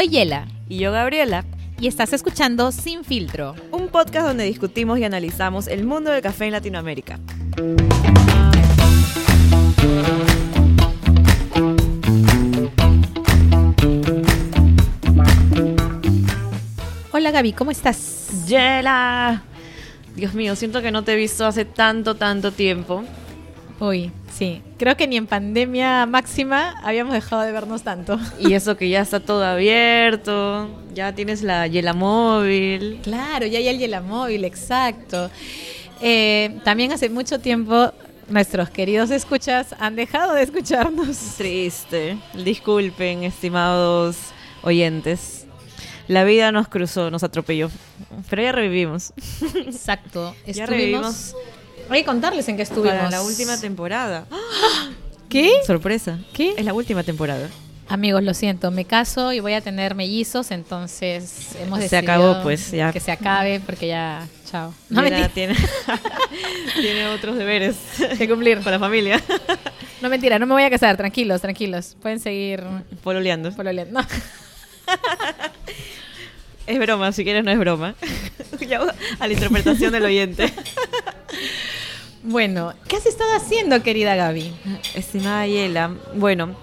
Soy 0.00 0.08
Yela. 0.08 0.48
Y 0.66 0.78
yo, 0.78 0.92
Gabriela. 0.92 1.44
Y 1.78 1.86
estás 1.86 2.14
escuchando 2.14 2.72
Sin 2.72 3.04
Filtro. 3.04 3.54
Un 3.70 3.88
podcast 3.88 4.28
donde 4.28 4.44
discutimos 4.44 4.98
y 4.98 5.04
analizamos 5.04 5.68
el 5.68 5.84
mundo 5.84 6.10
del 6.10 6.22
café 6.22 6.46
en 6.46 6.52
Latinoamérica. 6.52 7.20
Hola 17.12 17.30
Gaby, 17.30 17.52
¿cómo 17.52 17.70
estás? 17.70 18.46
Yela. 18.46 19.42
Dios 20.16 20.32
mío, 20.32 20.56
siento 20.56 20.80
que 20.80 20.92
no 20.92 21.04
te 21.04 21.12
he 21.12 21.16
visto 21.16 21.44
hace 21.44 21.66
tanto, 21.66 22.14
tanto 22.14 22.52
tiempo. 22.52 23.04
Uy, 23.78 24.10
sí. 24.32 24.62
Creo 24.80 24.96
que 24.96 25.06
ni 25.06 25.18
en 25.18 25.26
pandemia 25.26 26.06
máxima 26.06 26.74
habíamos 26.82 27.12
dejado 27.12 27.42
de 27.42 27.52
vernos 27.52 27.82
tanto. 27.82 28.18
Y 28.38 28.54
eso 28.54 28.78
que 28.78 28.88
ya 28.88 29.02
está 29.02 29.20
todo 29.20 29.44
abierto, 29.44 30.70
ya 30.94 31.14
tienes 31.14 31.42
la 31.42 31.66
Yela 31.66 31.92
móvil. 31.92 32.98
Claro, 33.02 33.44
ya 33.44 33.58
hay 33.58 33.68
el 33.68 33.78
Yela 33.78 34.00
móvil, 34.00 34.42
exacto. 34.46 35.30
Eh, 36.00 36.58
también 36.64 36.92
hace 36.92 37.10
mucho 37.10 37.40
tiempo 37.40 37.92
nuestros 38.30 38.70
queridos 38.70 39.10
escuchas 39.10 39.74
han 39.78 39.96
dejado 39.96 40.32
de 40.32 40.44
escucharnos. 40.44 41.34
Triste. 41.36 42.16
Disculpen, 42.32 43.24
estimados 43.24 44.16
oyentes. 44.62 45.44
La 46.08 46.24
vida 46.24 46.52
nos 46.52 46.68
cruzó, 46.68 47.10
nos 47.10 47.22
atropelló. 47.22 47.68
Pero 48.30 48.42
ya 48.44 48.52
revivimos. 48.52 49.12
Exacto. 49.56 50.34
Ya 50.46 50.64
revivimos 50.64 51.34
hay 51.90 52.02
que 52.02 52.06
contarles 52.06 52.48
en 52.48 52.56
qué 52.56 52.62
estuvimos. 52.62 52.96
Para 52.96 53.10
la 53.10 53.22
última 53.22 53.58
temporada. 53.58 54.26
¿Qué? 55.28 55.50
Sorpresa. 55.66 56.18
¿Qué? 56.32 56.54
Es 56.56 56.64
la 56.64 56.74
última 56.74 57.02
temporada. 57.02 57.48
Amigos, 57.88 58.22
lo 58.22 58.34
siento, 58.34 58.70
me 58.70 58.84
caso 58.84 59.32
y 59.32 59.40
voy 59.40 59.54
a 59.54 59.60
tener 59.60 59.96
mellizos, 59.96 60.52
entonces 60.52 61.56
hemos 61.60 61.82
se 61.82 61.96
acabó, 61.96 62.40
pues, 62.40 62.70
ya. 62.70 62.92
que 62.92 63.00
se 63.00 63.10
acabe 63.10 63.58
porque 63.58 63.88
ya, 63.88 64.28
chao. 64.48 64.72
No 64.88 65.02
mentira. 65.02 65.28
Tiene, 65.28 65.56
tiene 66.80 67.08
otros 67.08 67.36
deberes 67.36 67.74
que 68.18 68.28
cumplir 68.28 68.60
con 68.60 68.70
la 68.70 68.78
familia. 68.78 69.20
No 70.00 70.08
mentira, 70.08 70.38
no 70.38 70.46
me 70.46 70.52
voy 70.52 70.62
a 70.62 70.70
casar, 70.70 70.96
tranquilos, 70.96 71.40
tranquilos. 71.40 71.96
Pueden 72.00 72.20
seguir 72.20 72.62
pololeando. 73.02 73.50
Pololeando. 73.56 74.00
Es 76.70 76.78
broma, 76.78 77.10
si 77.10 77.24
quieres 77.24 77.42
no 77.42 77.50
es 77.50 77.58
broma. 77.58 77.96
a 79.18 79.26
la 79.26 79.32
interpretación 79.32 79.92
del 79.92 80.04
oyente. 80.04 80.52
Bueno, 82.22 82.74
¿qué 82.86 82.94
has 82.94 83.06
estado 83.06 83.34
haciendo, 83.34 83.82
querida 83.82 84.14
Gaby? 84.14 84.52
Estimada 84.94 85.48
Yela, 85.48 85.90
bueno, 86.14 86.54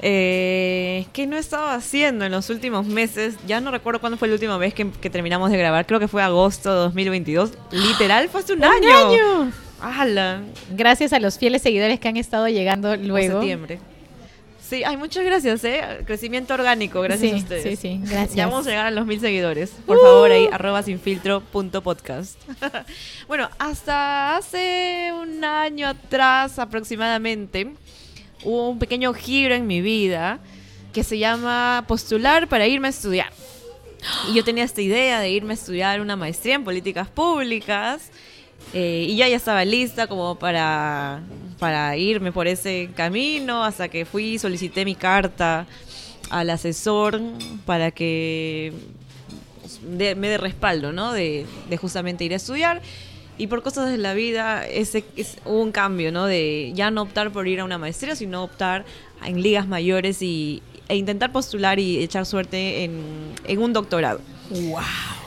eh, 0.00 1.04
¿qué 1.12 1.26
no 1.26 1.36
he 1.36 1.38
estado 1.38 1.68
haciendo 1.68 2.24
en 2.24 2.32
los 2.32 2.48
últimos 2.48 2.86
meses? 2.86 3.34
Ya 3.46 3.60
no 3.60 3.70
recuerdo 3.70 4.00
cuándo 4.00 4.16
fue 4.16 4.28
la 4.28 4.34
última 4.34 4.56
vez 4.56 4.72
que, 4.72 4.86
terminamos 5.10 5.50
de 5.50 5.58
grabar, 5.58 5.86
creo 5.86 6.00
que 6.00 6.08
fue 6.08 6.22
agosto 6.22 6.72
de 6.72 6.76
2022. 6.76 7.52
Literal, 7.72 8.30
fue 8.30 8.40
hace 8.40 8.54
un, 8.54 8.64
año. 8.64 8.72
¡Un 9.82 9.98
año! 9.98 10.44
Gracias 10.70 11.12
a 11.12 11.20
los 11.20 11.36
fieles 11.36 11.60
seguidores 11.60 12.00
que 12.00 12.08
han 12.08 12.16
estado 12.16 12.48
llegando 12.48 12.96
luego. 12.96 13.40
septiembre. 13.40 13.80
Sí, 14.68 14.84
hay 14.84 14.96
muchas 14.96 15.24
gracias, 15.24 15.64
¿eh? 15.64 15.82
Crecimiento 16.06 16.54
orgánico, 16.54 17.00
gracias 17.02 17.32
a 17.32 17.36
ustedes. 17.36 17.62
Sí, 17.62 17.76
sí, 17.76 18.00
gracias. 18.02 18.34
Ya 18.34 18.46
vamos 18.46 18.66
a 18.66 18.70
llegar 18.70 18.86
a 18.86 18.90
los 18.90 19.04
mil 19.06 19.20
seguidores. 19.20 19.70
Por 19.86 20.00
favor, 20.00 20.30
ahí, 20.30 20.46
uh. 20.46 20.54
arroba 20.54 20.82
sinfiltro.podcast. 20.82 22.38
bueno, 23.28 23.50
hasta 23.58 24.36
hace 24.36 25.12
un 25.20 25.44
año 25.44 25.88
atrás 25.88 26.58
aproximadamente, 26.58 27.72
hubo 28.44 28.70
un 28.70 28.78
pequeño 28.78 29.12
giro 29.12 29.54
en 29.54 29.66
mi 29.66 29.82
vida 29.82 30.38
que 30.92 31.04
se 31.04 31.18
llama 31.18 31.84
postular 31.88 32.48
para 32.48 32.66
irme 32.66 32.86
a 32.86 32.90
estudiar. 32.90 33.32
Y 34.30 34.34
yo 34.34 34.44
tenía 34.44 34.64
esta 34.64 34.80
idea 34.80 35.20
de 35.20 35.30
irme 35.30 35.52
a 35.52 35.54
estudiar 35.54 36.00
una 36.00 36.16
maestría 36.16 36.54
en 36.54 36.64
políticas 36.64 37.08
públicas 37.08 38.10
eh, 38.74 39.06
y 39.08 39.16
ya 39.16 39.28
ya 39.28 39.36
estaba 39.36 39.64
lista 39.64 40.06
como 40.06 40.38
para, 40.38 41.20
para 41.62 41.96
irme 41.96 42.32
por 42.32 42.48
ese 42.48 42.90
camino 42.96 43.62
hasta 43.62 43.86
que 43.86 44.04
fui, 44.04 44.36
solicité 44.36 44.84
mi 44.84 44.96
carta 44.96 45.64
al 46.28 46.50
asesor 46.50 47.20
para 47.64 47.92
que 47.92 48.72
me 49.86 50.28
dé 50.28 50.38
respaldo, 50.38 50.92
¿no? 50.92 51.12
De, 51.12 51.46
justamente 51.80 52.24
ir 52.24 52.32
a 52.32 52.36
estudiar. 52.36 52.82
Y 53.38 53.46
por 53.46 53.62
cosas 53.62 53.92
de 53.92 53.96
la 53.96 54.12
vida 54.12 54.66
ese, 54.66 55.04
es, 55.14 55.36
hubo 55.44 55.62
un 55.62 55.70
cambio, 55.70 56.10
¿no? 56.10 56.26
De 56.26 56.72
ya 56.74 56.90
no 56.90 57.02
optar 57.02 57.30
por 57.30 57.46
ir 57.46 57.60
a 57.60 57.64
una 57.64 57.78
maestría, 57.78 58.16
sino 58.16 58.42
optar 58.42 58.84
en 59.24 59.40
ligas 59.40 59.68
mayores 59.68 60.20
y, 60.20 60.64
e 60.88 60.96
intentar 60.96 61.30
postular 61.30 61.78
y 61.78 62.02
echar 62.02 62.26
suerte 62.26 62.82
en, 62.82 63.02
en 63.44 63.62
un 63.62 63.72
doctorado. 63.72 64.20
¡Wow! 64.50 65.21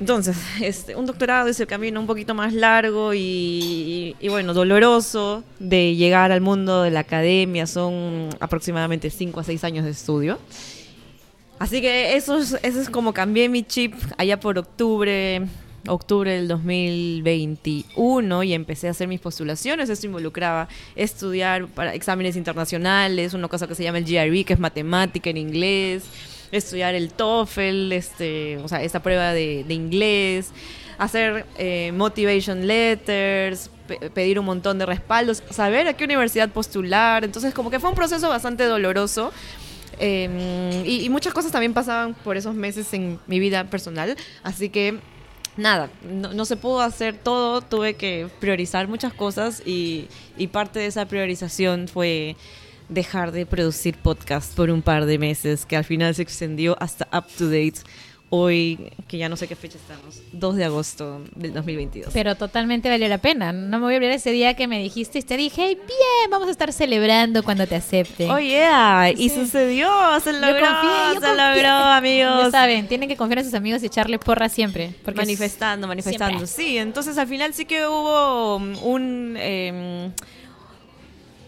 Entonces, 0.00 0.38
este, 0.62 0.96
un 0.96 1.04
doctorado 1.04 1.48
es 1.48 1.60
el 1.60 1.66
camino 1.66 2.00
un 2.00 2.06
poquito 2.06 2.34
más 2.34 2.54
largo 2.54 3.12
y, 3.14 4.16
bueno, 4.28 4.54
doloroso 4.54 5.44
de 5.58 5.94
llegar 5.94 6.32
al 6.32 6.40
mundo 6.40 6.82
de 6.82 6.90
la 6.90 7.00
academia. 7.00 7.66
Son 7.66 8.30
aproximadamente 8.40 9.10
5 9.10 9.40
a 9.40 9.44
6 9.44 9.62
años 9.64 9.84
de 9.84 9.90
estudio. 9.90 10.38
Así 11.58 11.82
que 11.82 12.16
eso 12.16 12.38
es, 12.38 12.56
eso 12.62 12.80
es 12.80 12.88
como 12.88 13.12
cambié 13.12 13.50
mi 13.50 13.62
chip 13.62 13.94
allá 14.16 14.40
por 14.40 14.56
octubre, 14.56 15.42
octubre 15.86 16.32
del 16.32 16.48
2021 16.48 18.42
y 18.44 18.54
empecé 18.54 18.88
a 18.88 18.92
hacer 18.92 19.06
mis 19.06 19.20
postulaciones. 19.20 19.90
Esto 19.90 20.06
involucraba 20.06 20.68
estudiar 20.96 21.66
para 21.66 21.94
exámenes 21.94 22.36
internacionales, 22.36 23.34
una 23.34 23.48
cosa 23.48 23.68
que 23.68 23.74
se 23.74 23.82
llama 23.82 23.98
el 23.98 24.04
GRE, 24.04 24.44
que 24.44 24.54
es 24.54 24.58
matemática 24.58 25.28
en 25.28 25.36
inglés 25.36 26.04
estudiar 26.52 26.94
el 26.94 27.12
TOEFL, 27.12 27.92
este, 27.92 28.58
o 28.58 28.68
sea, 28.68 28.82
esta 28.82 29.00
prueba 29.00 29.32
de, 29.32 29.64
inglés, 29.68 30.52
hacer 30.98 31.46
eh, 31.58 31.92
motivation 31.92 32.66
letters, 32.66 33.70
pedir 34.14 34.38
un 34.38 34.46
montón 34.46 34.78
de 34.78 34.86
respaldos, 34.86 35.42
saber 35.50 35.88
a 35.88 35.94
qué 35.94 36.04
universidad 36.04 36.50
postular. 36.50 37.24
Entonces, 37.24 37.54
como 37.54 37.70
que 37.70 37.80
fue 37.80 37.90
un 37.90 37.96
proceso 37.96 38.28
bastante 38.28 38.64
doloroso. 38.64 39.32
Em, 39.98 40.84
y, 40.86 41.08
muchas 41.10 41.34
cosas 41.34 41.52
también 41.52 41.74
pasaban 41.74 42.14
por 42.14 42.36
esos 42.36 42.54
meses 42.54 42.92
en 42.94 43.18
mi 43.26 43.38
vida 43.38 43.64
personal. 43.64 44.16
Así 44.42 44.70
que 44.70 44.98
nada, 45.56 45.90
no, 46.02 46.44
se 46.44 46.56
pudo 46.56 46.80
hacer 46.80 47.16
todo, 47.16 47.60
tuve 47.60 47.94
que 47.94 48.28
priorizar 48.40 48.88
muchas 48.88 49.12
cosas 49.12 49.62
y 49.66 50.08
parte 50.52 50.78
de 50.78 50.86
esa 50.86 51.06
priorización 51.06 51.86
fue 51.86 52.36
dejar 52.90 53.32
de 53.32 53.46
producir 53.46 53.96
podcast 53.96 54.54
por 54.54 54.68
un 54.70 54.82
par 54.82 55.06
de 55.06 55.18
meses, 55.18 55.64
que 55.64 55.76
al 55.76 55.84
final 55.84 56.14
se 56.14 56.22
extendió 56.22 56.76
hasta 56.80 57.08
up 57.16 57.24
to 57.38 57.46
date. 57.46 57.80
Hoy, 58.32 58.92
que 59.08 59.18
ya 59.18 59.28
no 59.28 59.34
sé 59.36 59.48
qué 59.48 59.56
fecha 59.56 59.76
estamos, 59.76 60.22
2 60.30 60.54
de 60.54 60.64
agosto 60.64 61.20
del 61.34 61.52
2022. 61.52 62.12
Pero 62.12 62.36
totalmente 62.36 62.88
valió 62.88 63.08
la 63.08 63.18
pena. 63.18 63.52
No 63.52 63.80
me 63.80 63.86
voy 63.86 63.94
a 63.94 63.96
olvidar 63.96 64.14
ese 64.14 64.30
día 64.30 64.54
que 64.54 64.68
me 64.68 64.80
dijiste 64.80 65.18
y 65.18 65.22
te 65.22 65.36
dije, 65.36 65.74
bien, 65.74 66.30
vamos 66.30 66.46
a 66.46 66.52
estar 66.52 66.72
celebrando 66.72 67.42
cuando 67.42 67.66
te 67.66 67.74
acepte. 67.74 68.30
Oh, 68.30 68.38
yeah. 68.38 69.10
Y 69.10 69.30
sucedió, 69.30 69.90
se 70.22 70.32
logró, 70.32 70.64
se 71.14 71.34
logró, 71.34 71.70
amigos. 71.70 72.44
Ya 72.44 72.50
saben, 72.52 72.86
tienen 72.86 73.08
que 73.08 73.16
confiar 73.16 73.40
en 73.40 73.46
sus 73.46 73.54
amigos 73.54 73.82
y 73.82 73.86
echarle 73.86 74.20
porra 74.20 74.48
siempre. 74.48 74.94
Porque 75.04 75.18
manifestando, 75.18 75.88
manifestando. 75.88 76.46
Sí, 76.46 76.78
entonces 76.78 77.18
al 77.18 77.26
final 77.26 77.52
sí 77.52 77.64
que 77.64 77.84
hubo 77.84 78.58
un... 78.58 79.34
Eh, 79.40 80.12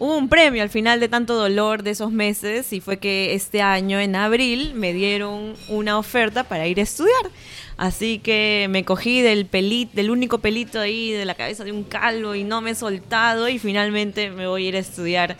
hubo 0.02 0.16
un 0.16 0.28
premio 0.28 0.64
al 0.64 0.68
final 0.68 0.98
de 0.98 1.08
tanto 1.08 1.36
dolor 1.36 1.84
de 1.84 1.92
esos 1.92 2.10
meses 2.10 2.72
y 2.72 2.80
fue 2.80 2.96
que 2.96 3.34
este 3.34 3.62
año, 3.62 4.00
en 4.00 4.16
abril, 4.16 4.74
me 4.74 4.92
dieron 4.92 5.54
una 5.68 5.96
oferta 5.96 6.42
para 6.42 6.66
ir 6.66 6.80
a 6.80 6.82
estudiar. 6.82 7.30
Así 7.76 8.18
que 8.18 8.66
me 8.68 8.84
cogí 8.84 9.22
del 9.22 9.46
pelito, 9.46 9.92
del 9.94 10.10
único 10.10 10.38
pelito 10.38 10.80
ahí 10.80 11.12
de 11.12 11.24
la 11.24 11.36
cabeza 11.36 11.62
de 11.62 11.70
un 11.70 11.84
calvo 11.84 12.34
y 12.34 12.42
no 12.42 12.60
me 12.60 12.72
he 12.72 12.74
soltado 12.74 13.48
y 13.48 13.60
finalmente 13.60 14.30
me 14.30 14.48
voy 14.48 14.66
a 14.66 14.68
ir 14.70 14.76
a 14.76 14.80
estudiar 14.80 15.36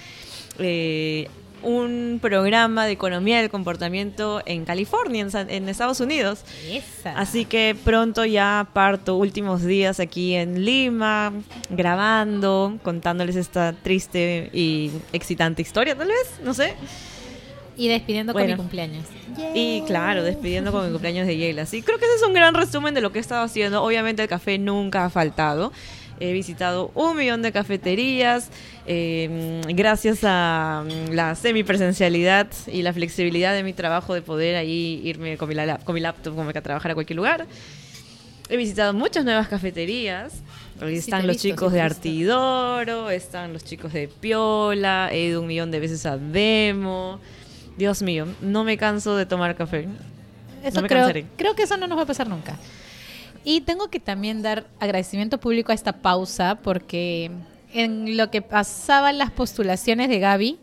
eh, 0.61 1.29
un 1.63 2.19
programa 2.21 2.87
de 2.87 2.93
economía 2.93 3.41
del 3.41 3.51
comportamiento 3.51 4.43
en 4.47 4.65
California, 4.65 5.27
en, 5.49 5.69
Estados 5.69 6.01
Unidos. 6.01 6.45
Así 7.17 7.45
que 7.45 7.77
pronto 7.85 8.25
ya 8.25 8.69
parto 8.73 9.17
últimos 9.17 9.63
días 9.63 10.01
aquí 10.01 10.35
en 10.35 10.65
Lima, 10.65 11.33
grabando, 11.71 12.79
contándoles 12.83 13.37
esta 13.37 13.73
triste 13.73 14.51
y 14.53 14.91
excitante 15.13 15.63
historia, 15.63 15.97
tal 15.97 16.09
vez, 16.09 16.41
no 16.43 16.55
sé. 16.55 16.75
Y 17.77 17.89
despidiendo 17.89 18.33
con 18.35 18.47
mi 18.47 18.55
cumpleaños. 18.55 19.07
Y 19.55 19.83
claro, 19.87 20.23
despidiendo 20.23 20.73
con 20.73 20.85
mi 20.85 20.93
cumpleaños 20.93 21.27
de 21.27 21.37
Yela. 21.37 21.65
Sí, 21.65 21.83
creo 21.83 21.99
que 21.99 22.05
ese 22.05 22.17
es 22.17 22.23
un 22.23 22.35
gran 22.35 22.55
resumen 22.55 22.93
de 22.95 23.01
lo 23.01 23.13
que 23.13 23.19
he 23.19 23.21
estado 23.21 23.43
haciendo. 23.45 23.83
Obviamente 23.83 24.23
el 24.23 24.29
café 24.29 24.59
nunca 24.59 25.07
ha 25.07 25.11
faltado. 25.11 25.73
He 26.23 26.33
visitado 26.33 26.93
un 26.95 27.17
millón 27.17 27.43
de 27.43 27.51
cafeterías. 27.51 28.49
Em, 28.87 29.61
gracias 29.63 30.21
a 30.23 30.85
mm, 30.87 31.13
la 31.13 31.35
semipresencialidad 31.35 32.47
y 32.69 32.83
la 32.83 32.93
flexibilidad 32.93 33.55
de 33.55 33.65
mi 33.65 33.73
trabajo 33.73 34.15
de 34.15 34.23
poder 34.23 34.55
ahí 34.55 35.01
irme 35.05 35.37
con 35.37 35.49
mi, 35.49 35.57
con 35.85 35.95
mi 35.97 36.01
laptop 36.01 36.37
como 36.37 36.53
que 36.53 36.59
a 36.59 36.63
trabajar 36.63 36.93
a 36.93 36.95
cualquier 36.95 37.17
lugar. 37.17 37.47
He 38.49 38.57
visitado 38.57 38.93
muchas 38.95 39.25
nuevas 39.25 39.49
cafeterías. 39.49 40.33
están 40.81 41.27
los 41.27 41.39
chicos 41.39 41.73
de 41.73 41.81
Artidoro, 41.81 43.11
están 43.11 43.53
los 43.53 43.65
chicos 43.65 43.93
de 43.93 44.09
Piola, 44.09 45.09
he 45.11 45.25
ido 45.25 45.41
un 45.41 45.47
millón 45.49 45.71
de 45.73 45.81
veces 45.81 46.07
a 46.07 46.19
Demo. 46.19 47.19
Dios 47.77 48.03
mío, 48.03 48.27
no 48.43 48.63
me 48.63 48.77
canso 48.77 49.17
de 49.17 49.27
tomar 49.27 49.57
café. 49.57 49.89
Eso 50.63 50.77
No 50.77 50.83
me 50.83 50.89
creo, 50.89 51.01
cansaré. 51.01 51.27
creo 51.37 51.57
que 51.57 51.65
eso 51.65 51.77
no 51.77 51.87
nos 51.89 51.99
va 51.99 52.03
a 52.03 52.07
pasar 52.07 52.29
nunca. 52.29 52.57
Y 53.45 53.63
tengo 53.63 53.89
que 53.89 53.99
también 53.99 54.43
dar 54.43 54.67
agradecimiento 54.79 55.39
público 55.39 55.73
a 55.73 55.75
esta 55.75 55.93
pausa 55.93 56.61
porque 56.63 57.31
en 57.73 58.17
lo 58.17 58.31
que 58.31 58.43
pasaban 58.43 59.19
las 59.19 59.31
postulaciones 59.31 60.09
de 60.09 60.19
Gaby, 60.19 60.59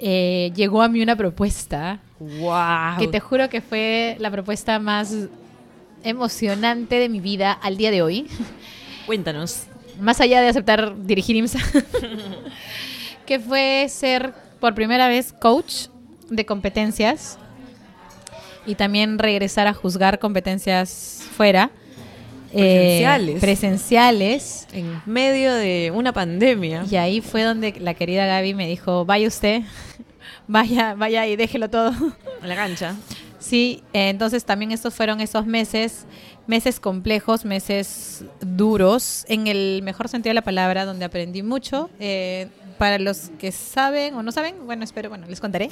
eh, 0.00 0.50
llegó 0.56 0.82
a 0.82 0.88
mí 0.88 1.00
una 1.00 1.14
propuesta 1.14 2.00
¡Wow! 2.18 2.98
que 2.98 3.08
te 3.08 3.20
juro 3.20 3.48
que 3.48 3.60
fue 3.60 4.16
la 4.18 4.30
propuesta 4.30 4.78
más 4.78 5.14
emocionante 6.02 6.96
de 6.96 7.08
mi 7.08 7.20
vida 7.20 7.52
al 7.52 7.76
día 7.76 7.90
de 7.90 8.02
hoy. 8.02 8.26
Cuéntanos. 9.06 9.64
Más 10.00 10.20
allá 10.20 10.40
de 10.40 10.48
aceptar 10.48 10.96
dirigir 11.04 11.36
IMSA, 11.36 11.60
que 13.26 13.38
fue 13.38 13.86
ser 13.88 14.34
por 14.58 14.74
primera 14.74 15.06
vez 15.06 15.32
coach 15.32 15.86
de 16.30 16.46
competencias 16.46 17.38
y 18.66 18.74
también 18.74 19.18
regresar 19.18 19.66
a 19.66 19.74
juzgar 19.74 20.18
competencias 20.18 21.24
fuera. 21.36 21.70
Eh, 22.52 23.00
Presenciales. 23.00 23.40
presenciales. 23.40 24.68
En 24.72 25.02
medio 25.06 25.54
de 25.54 25.92
una 25.94 26.12
pandemia. 26.12 26.84
Y 26.90 26.96
ahí 26.96 27.20
fue 27.20 27.42
donde 27.42 27.74
la 27.80 27.94
querida 27.94 28.26
Gaby 28.26 28.54
me 28.54 28.66
dijo, 28.68 29.04
vaya 29.04 29.28
usted, 29.28 29.62
vaya, 30.46 30.94
vaya 30.94 31.26
y 31.26 31.36
déjelo 31.36 31.70
todo. 31.70 31.92
En 32.42 32.48
la 32.48 32.56
cancha. 32.56 32.96
Sí, 33.38 33.82
eh, 33.92 34.08
entonces 34.08 34.44
también 34.44 34.70
estos 34.70 34.94
fueron 34.94 35.20
esos 35.20 35.46
meses, 35.46 36.06
meses 36.46 36.78
complejos, 36.78 37.44
meses 37.44 38.24
duros, 38.40 39.24
en 39.28 39.48
el 39.48 39.80
mejor 39.82 40.08
sentido 40.08 40.30
de 40.30 40.34
la 40.34 40.42
palabra, 40.42 40.84
donde 40.84 41.04
aprendí 41.04 41.42
mucho. 41.42 41.90
Eh, 41.98 42.48
para 42.78 42.98
los 42.98 43.30
que 43.38 43.52
saben 43.52 44.14
o 44.14 44.22
no 44.22 44.32
saben, 44.32 44.66
bueno, 44.66 44.82
espero, 44.82 45.08
bueno, 45.08 45.26
les 45.28 45.40
contaré. 45.40 45.70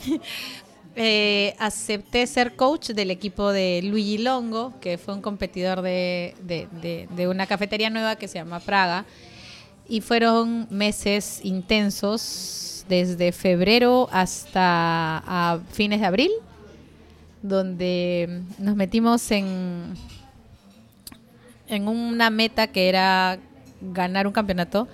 Eh, 0.96 1.54
acepté 1.58 2.26
ser 2.26 2.56
coach 2.56 2.90
del 2.90 3.10
equipo 3.12 3.52
de 3.52 3.81
Luigi 3.84 4.19
Longo, 4.19 4.75
que 4.81 4.98
fue 4.98 5.14
un 5.14 5.22
competidor 5.22 5.82
de, 5.82 6.34
de- 6.42 7.06
de- 7.14 7.28
una 7.28 7.46
cafetería 7.46 7.90
nueva 7.90 8.16
que 8.16 8.26
se 8.28 8.38
llama 8.38 8.58
Praga. 8.60 9.04
Y 9.88 10.00
fueron 10.00 10.66
meses 10.70 11.40
intensos, 11.44 12.84
desde 12.88 13.31
febrero 13.32 14.08
hasta 14.10 15.60
fines 15.72 16.00
de 16.00 16.06
abril 16.06 16.31
donde 17.42 18.42
nos 18.58 18.75
metimos 18.76 19.31
en, 19.31 19.94
en 21.69 21.88
una 21.88 22.31
meta 22.31 22.66
que 22.66 22.88
era 22.88 23.38
ganar 23.81 24.26
un 24.26 24.32
campeonato. 24.32 24.88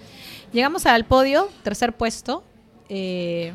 Llegamos 0.52 0.86
al 0.86 1.04
podio, 1.06 1.48
tercer 1.64 1.92
puesto, 1.94 2.44
eh, 2.88 3.52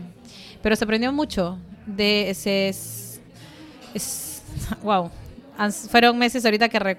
pero 0.61 0.75
se 0.75 0.83
aprendió 0.83 1.11
mucho. 1.13 1.57
De 1.95 2.29
ese 2.29 2.69
es, 2.69 3.19
es- 3.93 4.41
wow. 4.83 5.09
Fueron 5.89 6.17
meses 6.17 6.43
ahorita 6.43 6.69
que, 6.69 6.97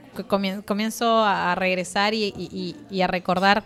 comienzo 0.65 1.19
a, 1.19 1.53
a 1.53 1.55
regresar 1.57 2.15
y, 2.15 2.33
y- 2.91 3.01
a 3.03 3.07
recordar 3.09 3.65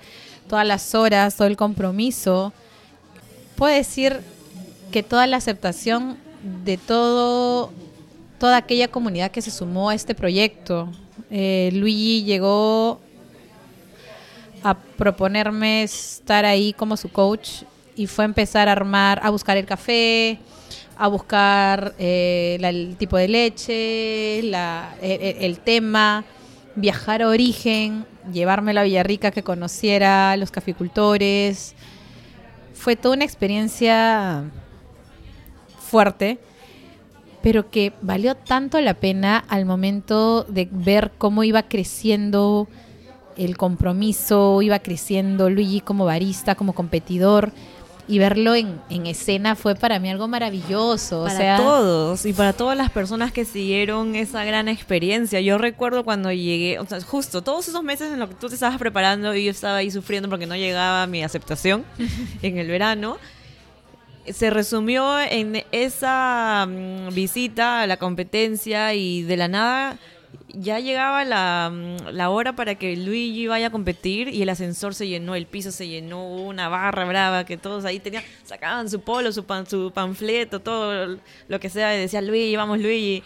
todas 0.49 0.67
las 0.67 0.95
horas, 0.95 1.37
todo 1.37 1.49
el 1.49 1.57
compromiso. 1.57 2.53
Puedo 3.57 3.75
decir 3.75 4.21
que 4.93 5.03
toda 5.03 5.27
la 5.27 5.37
aceptación 5.37 6.17
de 6.65 6.77
todo 6.79 7.73
toda 8.39 8.59
aquella 8.59 8.89
comunidad 8.89 9.31
que 9.31 9.41
se 9.43 9.51
sumó 9.51 9.89
a 9.91 9.95
este 9.95 10.15
proyecto. 10.15 10.91
Eh, 11.31 11.71
Luigi 11.73 12.23
llegó 12.25 13.01
a 14.63 14.75
proponerme 14.75 15.83
estar 15.83 16.45
ahí 16.45 16.73
como 16.73 16.97
su 16.97 17.09
coach 17.11 17.63
y 17.97 18.07
fue 18.07 18.25
empezar 18.25 18.69
a 18.69 18.73
armar, 18.73 19.21
a 19.23 19.31
buscar 19.31 19.57
el 19.57 19.65
café, 19.65 20.39
a 20.99 21.09
buscar 21.09 21.95
eh, 21.99 22.57
la- 22.61 22.71
el 22.71 22.97
tipo 22.97 23.17
de 23.17 23.29
leche, 23.29 24.41
la- 24.45 24.95
el, 25.03 25.11
el- 25.21 25.37
el 25.45 25.59
tema, 25.61 26.25
viajar 26.75 27.23
a 27.23 27.29
origen, 27.29 28.05
llevarme 28.33 28.79
a 28.79 28.83
Villarrica 28.83 29.31
que 29.31 29.43
conociera 29.43 30.37
los 30.37 30.51
caficultores. 30.51 31.75
Fue 32.75 32.97
toda 32.97 33.15
una 33.17 33.25
experiencia 33.25 34.45
fuerte 35.79 36.39
pero 37.43 37.71
que 37.71 37.93
valió 38.03 38.35
tanto 38.35 38.81
la 38.81 38.95
pena 38.95 39.39
al 39.49 39.67
momento 39.67 40.43
de 40.49 40.69
ver 40.73 41.13
cómo 41.17 41.45
iba 41.45 41.63
creciendo 41.63 42.67
el 43.37 43.57
compromiso, 43.57 44.63
iba 44.63 44.81
creciendo 44.81 45.49
Luigi 45.49 45.81
como 45.81 46.07
barista, 46.07 46.57
como 46.57 46.73
competidor, 46.73 47.53
y 48.09 48.19
verlo 48.19 48.55
en, 48.55 48.81
en 48.89 49.07
escena 49.07 49.57
fue 49.57 49.75
para 49.75 49.99
mí 49.99 50.11
algo 50.11 50.29
maravilloso. 50.29 51.25
Para 51.25 51.35
o 51.35 51.37
sea, 51.37 51.57
todos 51.57 52.27
y 52.27 52.33
para 52.33 52.53
todas 52.53 52.77
las 52.77 52.91
personas 52.91 53.33
que 53.33 53.45
siguieron 53.45 54.15
esa 54.15 54.45
gran 54.45 54.69
experiencia. 54.69 55.41
Yo 55.41 55.59
recuerdo 55.59 56.05
cuando 56.05 56.31
llegué, 56.31 56.79
o 56.79 56.87
sea, 56.87 57.01
justo 57.01 57.43
todos 57.43 57.67
esos 57.69 57.83
meses 57.83 58.13
en 58.13 58.21
los 58.21 58.29
que 58.29 58.35
tú 58.37 58.49
te 58.49 58.55
estabas 58.55 58.79
preparando 58.79 59.35
y 59.35 59.45
yo 59.45 59.51
estaba 59.51 59.79
ahí 59.79 59.91
sufriendo 59.91 60.29
porque 60.29 60.47
no 60.47 60.57
llegaba 60.57 61.07
mi 61.07 61.25
aceptación 61.25 61.85
en 62.43 62.59
el 62.59 62.69
verano. 62.69 63.19
Se 64.29 64.51
resumió 64.51 65.21
en 65.21 65.65
esa 65.71 66.67
mm, 66.69 67.15
visita 67.15 67.83
a 67.83 67.87
la 67.87 67.97
competencia 67.97 68.95
y 68.95 69.23
de 69.23 69.37
la 69.37 69.49
nada 69.49 69.99
ya 70.49 70.81
llegaba 70.81 71.25
la, 71.25 71.71
mm, 71.73 72.09
la 72.13 72.31
hora 72.31 72.55
para 72.55 72.75
que 72.77 72.97
Luigi 72.97 73.47
vaya 73.47 73.69
a 73.69 73.71
competir 73.71 74.29
y 74.29 74.43
el 74.43 74.49
ascensor 74.49 74.95
se 74.95 75.09
llenó, 75.09 75.35
el 75.35 75.47
piso 75.47 75.71
se 75.73 75.89
llenó, 75.89 76.27
una 76.27 76.69
barra 76.69 77.05
brava 77.05 77.45
que 77.45 77.57
todos 77.57 77.85
ahí 77.85 78.01
tenían, 78.01 78.25
sacaban 78.45 78.89
su 78.91 79.01
polo, 79.01 79.33
su, 79.33 79.45
pan, 79.45 79.67
su 79.67 79.93
panfleto, 79.93 80.61
todo 80.61 81.19
lo 81.49 81.61
que 81.61 81.69
sea, 81.69 81.97
y 81.97 82.01
decía 82.01 82.21
Luigi, 82.23 82.57
vamos 82.57 82.81
Luigi. 82.81 83.23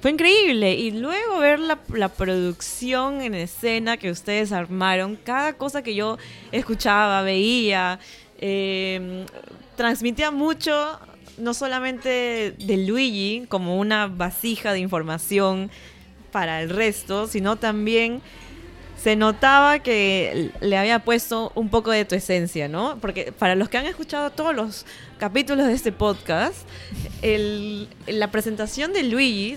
Fue 0.00 0.10
increíble. 0.10 0.74
Y 0.74 0.92
luego 0.92 1.38
ver 1.38 1.60
la, 1.60 1.78
la 1.92 2.08
producción 2.08 3.20
en 3.20 3.34
escena 3.34 3.98
que 3.98 4.10
ustedes 4.10 4.50
armaron, 4.50 5.16
cada 5.16 5.52
cosa 5.52 5.82
que 5.82 5.94
yo 5.94 6.16
escuchaba, 6.52 7.20
veía, 7.22 7.98
eh, 8.38 9.26
transmitía 9.76 10.30
mucho, 10.30 10.98
no 11.36 11.54
solamente 11.54 12.54
de 12.58 12.76
Luigi 12.86 13.46
como 13.48 13.78
una 13.78 14.06
vasija 14.06 14.72
de 14.72 14.78
información 14.78 15.70
para 16.30 16.62
el 16.62 16.70
resto, 16.70 17.26
sino 17.26 17.56
también 17.56 18.20
se 19.02 19.16
notaba 19.16 19.78
que 19.78 20.50
le 20.60 20.76
había 20.76 20.98
puesto 20.98 21.52
un 21.54 21.70
poco 21.70 21.90
de 21.90 22.04
tu 22.04 22.14
esencia, 22.14 22.68
¿no? 22.68 22.98
Porque 23.00 23.32
para 23.32 23.54
los 23.54 23.68
que 23.70 23.78
han 23.78 23.86
escuchado 23.86 24.30
todos 24.30 24.54
los 24.54 24.84
capítulos 25.18 25.66
de 25.66 25.72
este 25.72 25.90
podcast, 25.90 26.56
el- 27.22 27.88
la 28.06 28.30
presentación 28.30 28.92
de 28.92 29.02
Luigi, 29.04 29.56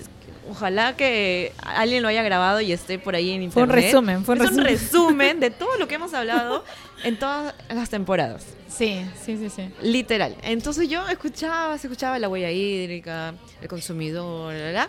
ojalá 0.50 0.96
que 0.96 1.52
alguien 1.62 2.02
lo 2.02 2.08
haya 2.08 2.22
grabado 2.22 2.60
y 2.60 2.72
esté 2.72 2.98
por 2.98 3.14
ahí 3.14 3.30
en 3.32 3.50
Fue 3.52 3.62
un 3.62 3.68
internet. 3.68 3.84
resumen, 3.92 4.24
fue 4.24 4.34
un 4.36 4.42
es 4.42 4.50
un 4.50 4.56
resumen. 4.58 4.78
resumen 4.78 5.40
de 5.40 5.50
todo 5.50 5.76
lo 5.78 5.88
que 5.88 5.94
hemos 5.96 6.14
hablado 6.14 6.64
en 7.02 7.18
todas 7.18 7.54
las 7.68 7.90
temporadas. 7.90 8.46
Sí, 8.68 9.02
sí, 9.24 9.36
sí, 9.38 9.50
sí. 9.50 9.70
Literal. 9.82 10.36
Entonces 10.42 10.88
yo 10.88 11.06
escuchaba, 11.08 11.78
se 11.78 11.86
escuchaba 11.86 12.18
la 12.18 12.28
huella 12.28 12.50
hídrica, 12.50 13.34
el 13.62 13.68
consumidor, 13.68 14.52
la, 14.54 14.88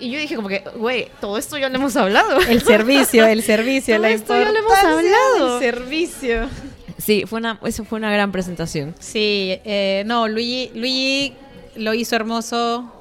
Y 0.00 0.10
yo 0.10 0.18
dije 0.18 0.34
como 0.36 0.48
que, 0.48 0.64
güey, 0.76 1.08
todo 1.20 1.36
esto 1.36 1.58
ya 1.58 1.68
lo 1.68 1.76
hemos 1.76 1.94
hablado. 1.96 2.40
El 2.40 2.62
servicio, 2.62 3.26
el 3.26 3.42
servicio, 3.44 3.96
Todo 3.96 4.02
la 4.02 4.10
esto 4.10 4.34
ya 4.38 4.50
lo 4.50 4.58
hemos 4.58 4.78
hablado. 4.78 5.58
del 5.58 5.72
servicio. 5.72 6.48
Sí, 6.98 7.24
fue 7.26 7.38
una, 7.38 7.58
eso 7.64 7.84
fue 7.84 7.98
una 7.98 8.10
gran 8.12 8.32
presentación. 8.32 8.94
Sí, 8.98 9.58
eh, 9.64 10.02
no, 10.06 10.28
Luigi, 10.28 10.70
Luigi 10.74 11.34
lo 11.76 11.94
hizo 11.94 12.16
hermoso. 12.16 12.92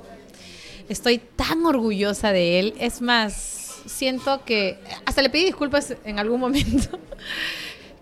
Estoy 0.88 1.20
tan 1.36 1.65
orgullosa 1.65 2.32
de 2.32 2.60
él. 2.60 2.74
Es 2.79 3.01
más, 3.01 3.82
siento 3.86 4.44
que 4.46 4.77
hasta 5.06 5.22
le 5.22 5.29
pedí 5.29 5.46
disculpas 5.46 5.96
en 6.03 6.20
algún 6.20 6.39
momento. 6.39 7.00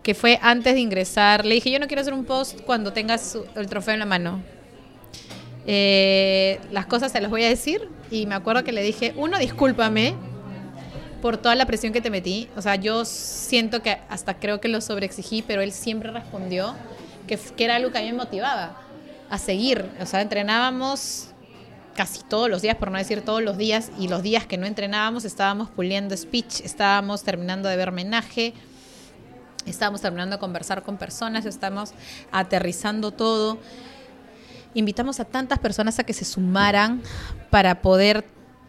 que 0.04 0.14
fue 0.16 0.40
antes 0.42 0.74
de 0.74 0.80
ingresar. 0.80 1.46
Le 1.46 1.56
dije, 1.56 1.70
yo 1.70 1.80
no 1.80 1.88
quiero 1.88 2.02
hacer 2.02 2.14
un 2.14 2.24
post 2.26 2.62
cuando 2.62 2.94
tengas 2.94 3.38
el 3.56 3.68
trofeo 3.68 3.94
en 3.94 4.00
la 4.00 4.06
mano. 4.06 4.42
Eh, 5.66 6.60
las 6.72 6.86
cosas 6.86 7.12
se 7.12 7.20
las 7.20 7.30
voy 7.30 7.44
a 7.44 7.50
decir. 7.50 7.90
Y 8.12 8.26
me 8.26 8.36
acuerdo 8.36 8.64
que 8.64 8.72
le 8.72 8.82
dije, 8.82 9.14
uno, 9.18 9.38
discúlpame 9.38 10.16
por 11.22 11.38
toda 11.38 11.56
la 11.56 11.66
presión 11.66 11.94
que 11.94 12.02
te 12.02 12.10
metí. 12.10 12.50
O 12.56 12.62
sea, 12.62 12.76
yo 12.76 13.06
siento 13.06 13.82
que 13.82 13.98
hasta 14.10 14.36
creo 14.36 14.62
que 14.62 14.68
lo 14.68 14.82
sobreexigí, 14.82 15.42
pero 15.42 15.62
él 15.62 15.72
siempre 15.72 16.12
respondió 16.12 16.76
que, 17.28 17.38
que 17.38 17.66
era 17.66 17.76
algo 17.76 17.92
que 17.92 17.98
a 17.98 18.02
mí 18.02 18.08
me 18.08 18.18
motivaba 18.18 18.82
a 19.30 19.38
seguir. 19.38 19.86
O 20.02 20.06
sea, 20.06 20.22
entrenábamos 20.22 21.30
casi 21.96 22.22
todos 22.24 22.50
los 22.50 22.62
días, 22.62 22.78
por 22.78 22.92
no 22.92 22.98
decir 22.98 23.22
todos 23.22 23.42
los 23.42 23.58
días, 23.58 23.92
y 24.00 24.08
los 24.08 24.22
días 24.22 24.46
que 24.46 24.58
no 24.58 24.68
entrenábamos 24.68 25.26
estábamos 25.26 25.70
puliendo 25.70 26.16
speech, 26.16 26.62
estábamos 26.62 27.24
terminando 27.24 27.68
de 27.68 27.76
ver 27.76 27.90
homenaje, 27.90 28.54
estábamos 29.66 30.02
terminando 30.02 30.36
de 30.36 30.40
conversar 30.40 30.84
con 30.84 30.98
personas, 30.98 31.46
estábamos 31.46 31.94
aterrizando 32.32 33.12
todo. 33.12 33.58
Invitamos 34.78 35.20
a 35.20 35.26
tantas 35.26 35.58
personas 35.58 35.98
a 35.98 36.04
que 36.04 36.14
se 36.14 36.24
sumaran 36.24 37.02
para 37.50 37.82
poder 37.82 38.26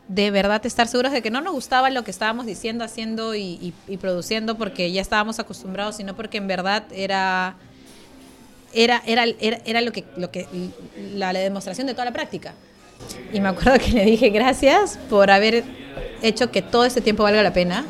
de 0.08 0.30
verdad 0.30 0.64
estar 0.64 0.88
seguros 0.88 1.12
de 1.12 1.20
que 1.20 1.30
no 1.30 1.42
nos 1.42 1.52
gustaba 1.52 1.90
lo 1.90 2.02
que 2.02 2.10
estábamos 2.10 2.46
diciendo, 2.46 2.82
haciendo 2.82 3.34
y, 3.34 3.74
produciendo 4.00 4.56
porque 4.56 4.90
ya 4.90 5.02
estábamos 5.02 5.38
acostumbrados, 5.38 5.96
sino 5.96 6.16
porque 6.16 6.38
en 6.38 6.46
verdad 6.46 6.84
era 6.92 7.56
era, 8.72 9.02
era, 9.04 9.24
era, 9.38 9.82
lo 9.82 9.92
que, 9.92 10.06
lo 10.16 10.30
que 10.30 10.46
la, 11.14 11.34
demostración 11.34 11.86
de 11.86 11.92
toda 11.92 12.06
la 12.06 12.12
práctica. 12.12 12.54
Y 13.30 13.40
me 13.40 13.50
acuerdo 13.50 13.78
que 13.78 13.92
le 13.92 14.06
dije 14.06 14.30
gracias 14.30 14.98
por 15.10 15.30
haber 15.30 15.62
hecho 16.22 16.50
que 16.50 16.62
todo 16.62 16.86
ese 16.86 17.02
tiempo 17.02 17.22
valga 17.22 17.42
la 17.42 17.52
pena. 17.52 17.84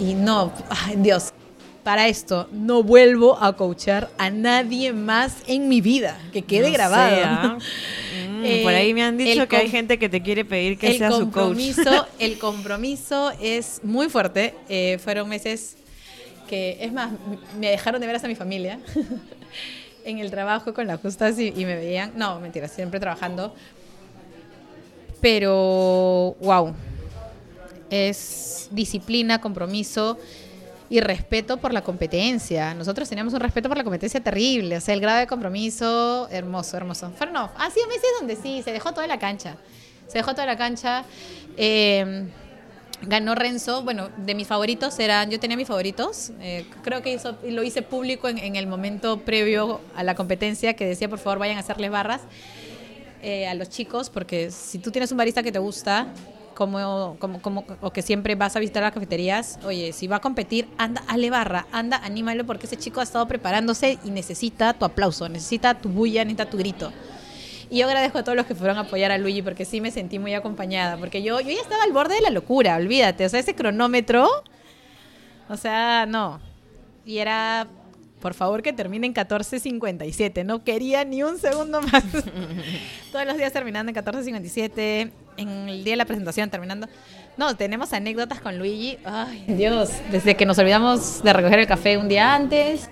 Y 0.00 0.14
no, 0.14 0.52
Dios, 0.96 1.32
para 1.82 2.08
esto 2.08 2.48
no 2.52 2.82
vuelvo 2.82 3.42
a 3.42 3.56
coachar 3.56 4.10
a 4.18 4.30
nadie 4.30 4.92
más 4.92 5.38
en 5.46 5.68
mi 5.68 5.80
vida, 5.80 6.18
que 6.32 6.42
quede 6.42 6.70
No. 6.76 7.58
Mm, 8.30 8.44
Eh, 8.44 8.60
por 8.62 8.74
ahí 8.74 8.92
me 8.94 9.02
han 9.02 9.16
dicho 9.16 9.46
que 9.46 9.56
hay 9.56 9.68
gente 9.68 9.98
que 9.98 10.08
te 10.08 10.22
quiere 10.22 10.44
pedir 10.44 10.78
que 10.78 10.96
sea 10.96 11.10
su 11.12 11.30
coach. 11.30 11.58
el 12.18 12.38
compromiso 12.38 13.32
es 13.40 13.80
muy 13.82 14.08
fuerte. 14.08 14.54
Eh, 14.68 14.98
fueron 15.02 15.28
meses 15.28 15.76
que, 16.48 16.78
es 16.80 16.92
más, 16.92 17.12
me 17.58 17.70
dejaron 17.70 18.00
de 18.00 18.06
ver 18.06 18.16
hasta 18.16 18.28
mi 18.28 18.34
familia 18.34 18.80
en 20.04 20.18
el 20.18 20.30
trabajo 20.30 20.74
con 20.74 20.86
la 20.86 20.96
justas 20.96 21.38
y, 21.38 21.48
y 21.48 21.64
me 21.64 21.76
veían, 21.76 22.12
no, 22.16 22.40
mentira, 22.40 22.66
siempre 22.66 22.98
trabajando. 22.98 23.54
Pero, 25.20 26.36
wow, 26.40 26.74
es 27.90 28.68
disciplina, 28.70 29.40
compromiso 29.40 30.18
y 30.90 31.00
respeto 31.00 31.56
por 31.56 31.72
la 31.72 31.82
competencia. 31.82 32.74
Nosotros 32.74 33.08
teníamos 33.08 33.32
un 33.32 33.40
respeto 33.40 33.68
por 33.68 33.78
la 33.78 33.84
competencia 33.84 34.20
terrible, 34.20 34.76
o 34.76 34.80
sea, 34.80 34.92
el 34.92 35.00
grado 35.00 35.20
de 35.20 35.26
compromiso, 35.26 36.28
hermoso, 36.30 36.76
hermoso. 36.76 37.10
Fueron, 37.16 37.32
no, 37.34 37.50
ha 37.56 37.70
sido 37.70 37.86
meses 37.86 38.04
donde 38.18 38.36
sí, 38.36 38.60
se 38.62 38.72
dejó 38.72 38.92
toda 38.92 39.06
la 39.06 39.18
cancha. 39.18 39.56
Se 40.08 40.18
dejó 40.18 40.32
toda 40.32 40.46
la 40.46 40.56
cancha. 40.58 41.04
Eh, 41.56 42.26
ganó 43.02 43.34
Renzo, 43.34 43.82
bueno, 43.82 44.10
de 44.18 44.34
mis 44.34 44.46
favoritos 44.46 44.98
eran, 44.98 45.30
yo 45.30 45.40
tenía 45.40 45.56
mis 45.56 45.68
favoritos, 45.68 46.32
eh, 46.40 46.66
creo 46.82 47.00
que 47.00 47.14
hizo- 47.14 47.38
lo 47.48 47.62
hice 47.62 47.80
público 47.80 48.28
en, 48.28 48.36
en 48.38 48.56
el 48.56 48.66
momento 48.66 49.20
previo 49.20 49.80
a 49.96 50.02
la 50.02 50.14
competencia, 50.14 50.74
que 50.74 50.84
decía 50.86 51.08
por 51.08 51.18
favor 51.18 51.38
vayan 51.38 51.56
a 51.56 51.60
hacerles 51.60 51.90
barras 51.90 52.20
eh, 53.22 53.46
a 53.48 53.54
los 53.54 53.70
chicos, 53.70 54.10
porque 54.10 54.50
si 54.50 54.78
tú 54.80 54.90
tienes 54.90 55.10
un 55.12 55.16
barista 55.18 55.42
que 55.42 55.50
te 55.52 55.58
gusta, 55.58 56.08
como, 56.60 57.16
como, 57.18 57.40
como, 57.40 57.64
o 57.80 57.90
que 57.90 58.02
siempre 58.02 58.34
vas 58.34 58.54
a 58.54 58.60
visitar 58.60 58.82
las 58.82 58.92
cafeterías, 58.92 59.58
oye, 59.64 59.94
si 59.94 60.08
va 60.08 60.16
a 60.16 60.20
competir, 60.20 60.68
anda, 60.76 61.02
hazle 61.08 61.30
barra, 61.30 61.66
anda, 61.72 61.96
anímalo, 62.04 62.44
porque 62.44 62.66
ese 62.66 62.76
chico 62.76 63.00
ha 63.00 63.02
estado 63.02 63.26
preparándose 63.26 63.98
y 64.04 64.10
necesita 64.10 64.74
tu 64.74 64.84
aplauso, 64.84 65.26
necesita 65.30 65.72
tu 65.72 65.88
bulla, 65.88 66.22
necesita 66.22 66.50
tu 66.50 66.58
grito. 66.58 66.92
Y 67.70 67.78
yo 67.78 67.86
agradezco 67.86 68.18
a 68.18 68.24
todos 68.24 68.36
los 68.36 68.44
que 68.44 68.54
fueron 68.54 68.76
a 68.76 68.80
apoyar 68.80 69.10
a 69.10 69.16
Luigi 69.16 69.40
porque 69.40 69.64
sí 69.64 69.80
me 69.80 69.90
sentí 69.90 70.18
muy 70.18 70.34
acompañada. 70.34 70.98
Porque 70.98 71.22
yo, 71.22 71.40
yo 71.40 71.48
ya 71.48 71.62
estaba 71.62 71.82
al 71.84 71.92
borde 71.92 72.16
de 72.16 72.20
la 72.20 72.30
locura, 72.30 72.76
olvídate. 72.76 73.24
O 73.24 73.28
sea, 73.30 73.40
ese 73.40 73.54
cronómetro. 73.54 74.28
O 75.48 75.56
sea, 75.56 76.04
no. 76.04 76.40
Y 77.06 77.18
era, 77.18 77.68
por 78.20 78.34
favor, 78.34 78.62
que 78.62 78.72
termine 78.72 79.06
en 79.06 79.14
14.57. 79.14 80.44
No 80.44 80.62
quería 80.62 81.04
ni 81.04 81.22
un 81.22 81.38
segundo 81.38 81.80
más. 81.82 82.04
Todos 83.12 83.26
los 83.26 83.36
días 83.36 83.52
terminando 83.52 83.90
en 83.90 83.96
14.57. 83.96 85.10
En 85.36 85.48
el 85.68 85.84
día 85.84 85.94
de 85.94 85.96
la 85.96 86.04
presentación 86.04 86.50
terminando. 86.50 86.86
No, 87.36 87.56
tenemos 87.56 87.92
anécdotas 87.92 88.40
con 88.40 88.58
Luigi. 88.58 88.98
Ay, 89.04 89.44
Dios. 89.48 89.90
Desde 90.10 90.36
que 90.36 90.44
nos 90.46 90.58
olvidamos 90.58 91.22
de 91.22 91.32
recoger 91.32 91.58
el 91.60 91.66
café 91.66 91.96
un 91.96 92.08
día 92.08 92.34
antes. 92.34 92.90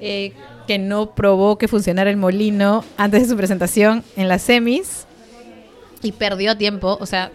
eh, 0.00 0.32
que 0.66 0.78
no 0.78 1.16
probó 1.16 1.58
que 1.58 1.66
funcionara 1.66 2.10
el 2.10 2.16
molino 2.16 2.84
antes 2.96 3.22
de 3.22 3.28
su 3.28 3.36
presentación 3.36 4.04
en 4.16 4.28
las 4.28 4.42
semis 4.42 5.04
y 6.00 6.12
perdió 6.12 6.56
tiempo, 6.56 6.96
o 7.00 7.06
sea, 7.06 7.32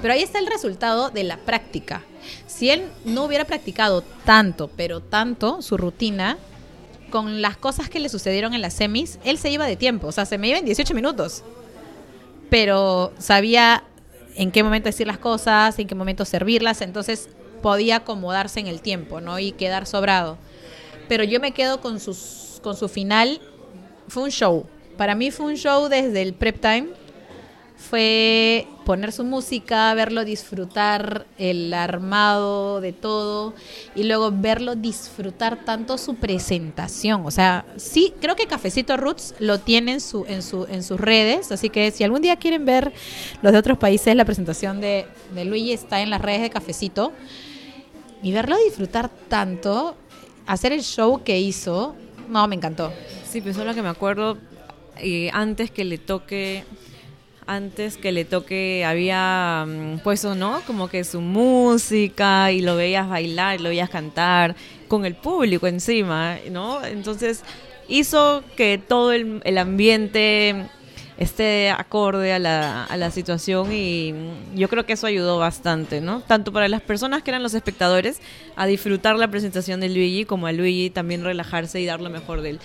pero 0.00 0.14
ahí 0.14 0.22
está 0.22 0.38
el 0.38 0.46
resultado 0.46 1.10
de 1.10 1.24
la 1.24 1.36
práctica. 1.36 2.02
Si 2.46 2.70
él 2.70 2.84
no 3.04 3.24
hubiera 3.24 3.44
practicado 3.44 4.02
tanto, 4.24 4.70
pero 4.76 5.00
tanto 5.00 5.62
su 5.62 5.76
rutina 5.76 6.38
con 7.10 7.42
las 7.42 7.56
cosas 7.56 7.88
que 7.88 8.00
le 8.00 8.08
sucedieron 8.08 8.54
en 8.54 8.62
las 8.62 8.74
semis, 8.74 9.18
él 9.24 9.38
se 9.38 9.50
iba 9.50 9.66
de 9.66 9.76
tiempo, 9.76 10.08
o 10.08 10.12
sea, 10.12 10.26
se 10.26 10.38
me 10.38 10.48
iba 10.48 10.58
en 10.58 10.64
18 10.64 10.94
minutos. 10.94 11.42
Pero 12.50 13.12
sabía 13.18 13.84
en 14.34 14.50
qué 14.50 14.62
momento 14.62 14.88
decir 14.88 15.06
las 15.06 15.18
cosas, 15.18 15.78
en 15.78 15.86
qué 15.86 15.94
momento 15.94 16.24
servirlas, 16.24 16.80
entonces 16.80 17.28
podía 17.62 17.96
acomodarse 17.96 18.60
en 18.60 18.66
el 18.66 18.80
tiempo, 18.80 19.20
¿no? 19.20 19.38
Y 19.38 19.52
quedar 19.52 19.86
sobrado. 19.86 20.38
Pero 21.08 21.24
yo 21.24 21.40
me 21.40 21.52
quedo 21.52 21.80
con 21.80 22.00
sus 22.00 22.60
con 22.62 22.76
su 22.76 22.88
final 22.88 23.40
fue 24.08 24.24
un 24.24 24.30
show. 24.30 24.66
Para 24.96 25.14
mí 25.14 25.30
fue 25.30 25.46
un 25.46 25.54
show 25.56 25.88
desde 25.88 26.22
el 26.22 26.34
prep 26.34 26.60
time. 26.60 26.88
Fue 27.76 28.66
poner 28.84 29.12
su 29.12 29.22
música, 29.22 29.92
verlo 29.94 30.24
disfrutar 30.24 31.26
el 31.38 31.72
armado 31.74 32.80
de 32.80 32.92
todo 32.92 33.54
y 33.94 34.04
luego 34.04 34.32
verlo 34.32 34.74
disfrutar 34.74 35.64
tanto 35.64 35.98
su 35.98 36.14
presentación. 36.14 37.26
O 37.26 37.30
sea, 37.30 37.66
sí, 37.76 38.14
creo 38.20 38.34
que 38.34 38.46
Cafecito 38.46 38.96
Roots 38.96 39.34
lo 39.38 39.60
tiene 39.60 39.92
en, 39.92 40.00
su, 40.00 40.24
en, 40.26 40.42
su, 40.42 40.66
en 40.70 40.82
sus 40.82 40.98
redes, 40.98 41.52
así 41.52 41.68
que 41.68 41.90
si 41.90 42.02
algún 42.02 42.22
día 42.22 42.36
quieren 42.36 42.64
ver 42.64 42.92
los 43.42 43.52
de 43.52 43.58
otros 43.58 43.78
países, 43.78 44.16
la 44.16 44.24
presentación 44.24 44.80
de, 44.80 45.06
de 45.34 45.44
Luigi 45.44 45.72
está 45.72 46.00
en 46.00 46.10
las 46.10 46.20
redes 46.20 46.42
de 46.42 46.50
Cafecito. 46.50 47.12
Y 48.22 48.32
verlo 48.32 48.56
disfrutar 48.58 49.10
tanto, 49.28 49.96
hacer 50.46 50.72
el 50.72 50.82
show 50.82 51.22
que 51.22 51.38
hizo, 51.38 51.94
no, 52.28 52.48
me 52.48 52.56
encantó. 52.56 52.92
Sí, 53.28 53.40
pues 53.40 53.56
solo 53.56 53.74
que 53.74 53.82
me 53.82 53.88
acuerdo, 53.88 54.38
eh, 54.98 55.30
antes 55.32 55.70
que 55.70 55.84
le 55.84 55.98
toque, 55.98 56.64
antes 57.46 57.96
que 57.96 58.12
le 58.12 58.24
toque, 58.24 58.84
había 58.84 59.64
mm, 59.66 59.98
puesto, 59.98 60.34
¿no? 60.34 60.62
Como 60.66 60.88
que 60.88 61.04
su 61.04 61.20
música 61.20 62.50
y 62.52 62.60
lo 62.60 62.76
veías 62.76 63.08
bailar, 63.08 63.60
lo 63.60 63.68
veías 63.68 63.90
cantar 63.90 64.56
con 64.88 65.04
el 65.04 65.14
público 65.14 65.66
encima, 65.66 66.36
¿no? 66.50 66.84
Entonces 66.84 67.42
hizo 67.88 68.42
que 68.56 68.78
todo 68.78 69.12
el, 69.12 69.40
el 69.44 69.58
ambiente 69.58 70.66
esté 71.18 71.70
acorde 71.70 72.32
a 72.32 72.38
la, 72.38 72.84
a 72.84 72.96
la 72.96 73.10
situación 73.10 73.72
y 73.72 74.12
mm, 74.12 74.56
yo 74.56 74.68
creo 74.68 74.84
que 74.84 74.94
eso 74.94 75.06
ayudó 75.06 75.38
bastante, 75.38 76.00
¿no? 76.00 76.20
Tanto 76.20 76.52
para 76.52 76.68
las 76.68 76.82
personas 76.82 77.22
que 77.22 77.30
eran 77.30 77.42
los 77.42 77.54
espectadores 77.54 78.20
a 78.56 78.66
disfrutar 78.66 79.16
la 79.16 79.28
presentación 79.28 79.80
de 79.80 79.88
Luigi 79.88 80.24
como 80.24 80.46
a 80.46 80.52
Luigi 80.52 80.90
también 80.90 81.24
relajarse 81.24 81.80
y 81.80 81.86
dar 81.86 82.00
lo 82.00 82.10
mejor 82.10 82.42
de 82.42 82.50
él. 82.50 82.60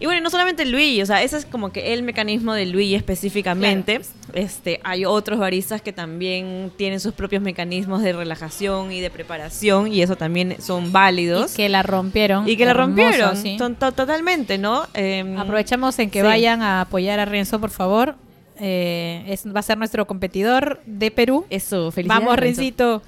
Y 0.00 0.06
bueno, 0.06 0.20
no 0.20 0.30
solamente 0.30 0.64
Luigi, 0.64 1.02
o 1.02 1.06
sea, 1.06 1.22
ese 1.24 1.36
es 1.38 1.44
como 1.44 1.72
que 1.72 1.92
el 1.92 2.04
mecanismo 2.04 2.54
de 2.54 2.66
Luigi 2.66 2.94
específicamente. 2.94 4.00
Este, 4.32 4.80
hay 4.84 5.04
otros 5.04 5.38
baristas 5.40 5.82
que 5.82 5.92
también 5.92 6.70
tienen 6.76 7.00
sus 7.00 7.14
propios 7.14 7.42
mecanismos 7.42 8.02
de 8.02 8.12
relajación 8.12 8.92
y 8.92 9.00
de 9.00 9.10
preparación 9.10 9.92
y 9.92 10.02
eso 10.02 10.14
también 10.16 10.56
son 10.60 10.92
válidos. 10.92 11.54
Y 11.54 11.56
que 11.56 11.68
la 11.68 11.82
rompieron. 11.82 12.48
Y 12.48 12.56
que 12.56 12.64
la 12.64 12.70
Hermoso, 12.72 12.86
rompieron 12.86 13.36
sí. 13.36 13.56
To- 13.58 13.92
totalmente, 13.92 14.56
¿no? 14.58 14.86
Em, 14.94 15.36
Aprovechamos 15.36 15.98
en 15.98 16.10
que 16.10 16.20
sí. 16.20 16.26
vayan 16.26 16.62
a 16.62 16.82
apoyar 16.82 17.18
a 17.18 17.24
Renzo, 17.24 17.58
por 17.58 17.70
favor. 17.70 18.14
Eh, 18.60 19.24
es, 19.28 19.46
va 19.46 19.60
a 19.60 19.62
ser 19.62 19.78
nuestro 19.78 20.06
competidor 20.06 20.80
de 20.86 21.10
Perú. 21.10 21.44
Eso, 21.50 21.90
felicidades. 21.90 22.24
Vamos, 22.24 22.38
Renzo. 22.38 23.02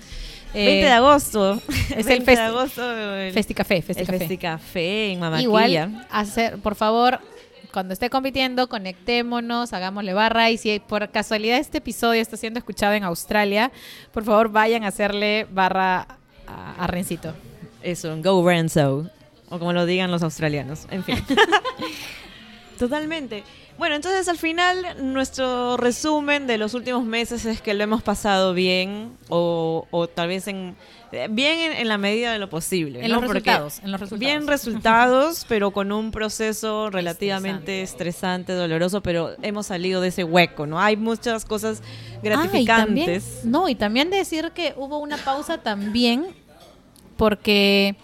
Rencito. 0.52 0.64
20 0.66 0.86
de 0.86 0.90
agosto. 0.92 1.54
es 1.96 2.06
20 2.06 2.12
el 2.12 2.24
de 2.24 2.32
festi- 2.32 2.38
agosto. 2.38 2.92
el- 3.16 3.32
Festicafé, 3.32 3.76
el 3.76 3.82
Festicafé. 3.82 4.18
Festicafé 4.18 5.12
en 5.12 5.20
Mamaquilla. 5.20 5.44
Igual, 5.86 6.06
hacer, 6.10 6.58
por 6.58 6.74
favor, 6.74 7.20
cuando 7.72 7.92
esté 7.94 8.10
compitiendo, 8.10 8.68
conectémonos, 8.68 9.72
hagámosle 9.72 10.12
barra. 10.12 10.50
Y 10.50 10.58
si 10.58 10.80
por 10.80 11.08
casualidad 11.10 11.58
este 11.58 11.78
episodio 11.78 12.20
está 12.20 12.36
siendo 12.36 12.58
escuchado 12.58 12.94
en 12.94 13.04
Australia, 13.04 13.70
por 14.12 14.24
favor 14.24 14.50
vayan 14.50 14.82
a 14.84 14.88
hacerle 14.88 15.46
barra 15.50 16.06
a, 16.46 16.74
a 16.84 16.86
Rencito. 16.88 17.32
Eso, 17.82 18.16
Go 18.22 18.46
Renzo. 18.46 19.08
O 19.48 19.58
como 19.58 19.72
lo 19.72 19.86
digan 19.86 20.10
los 20.10 20.22
australianos. 20.22 20.86
En 20.90 21.02
fin. 21.04 21.16
Totalmente. 22.78 23.42
Bueno, 23.80 23.94
entonces 23.96 24.28
al 24.28 24.36
final 24.36 24.76
nuestro 25.00 25.78
resumen 25.78 26.46
de 26.46 26.58
los 26.58 26.74
últimos 26.74 27.02
meses 27.02 27.46
es 27.46 27.62
que 27.62 27.72
lo 27.72 27.82
hemos 27.82 28.02
pasado 28.02 28.52
bien 28.52 29.16
o, 29.30 29.86
o 29.90 30.06
tal 30.06 30.28
vez 30.28 30.48
en 30.48 30.76
bien 31.30 31.58
en, 31.58 31.72
en 31.72 31.88
la 31.88 31.96
medida 31.96 32.30
de 32.30 32.38
lo 32.38 32.50
posible. 32.50 33.00
En 33.02 33.10
¿no? 33.10 33.22
los 33.22 33.30
resultados, 33.30 33.78
en 33.82 33.90
los 33.90 33.98
resultados. 33.98 34.20
Bien 34.20 34.46
resultados, 34.46 35.46
pero 35.48 35.70
con 35.70 35.92
un 35.92 36.10
proceso 36.10 36.90
relativamente 36.90 37.80
estresante, 37.80 38.52
doloroso, 38.52 39.02
pero 39.02 39.30
hemos 39.40 39.68
salido 39.68 40.02
de 40.02 40.08
ese 40.08 40.24
hueco, 40.24 40.66
¿no? 40.66 40.78
Hay 40.78 40.98
muchas 40.98 41.46
cosas 41.46 41.80
Ah, 41.82 42.18
y 42.22 42.26
gratificantes. 42.26 43.24
también- 43.24 43.50
no, 43.50 43.66
y 43.70 43.74
también 43.76 44.10
decir 44.10 44.50
que 44.54 44.74
hubo 44.76 44.98
una 44.98 45.16
pausa 45.16 45.56
también 45.56 46.26
porque 47.16 47.96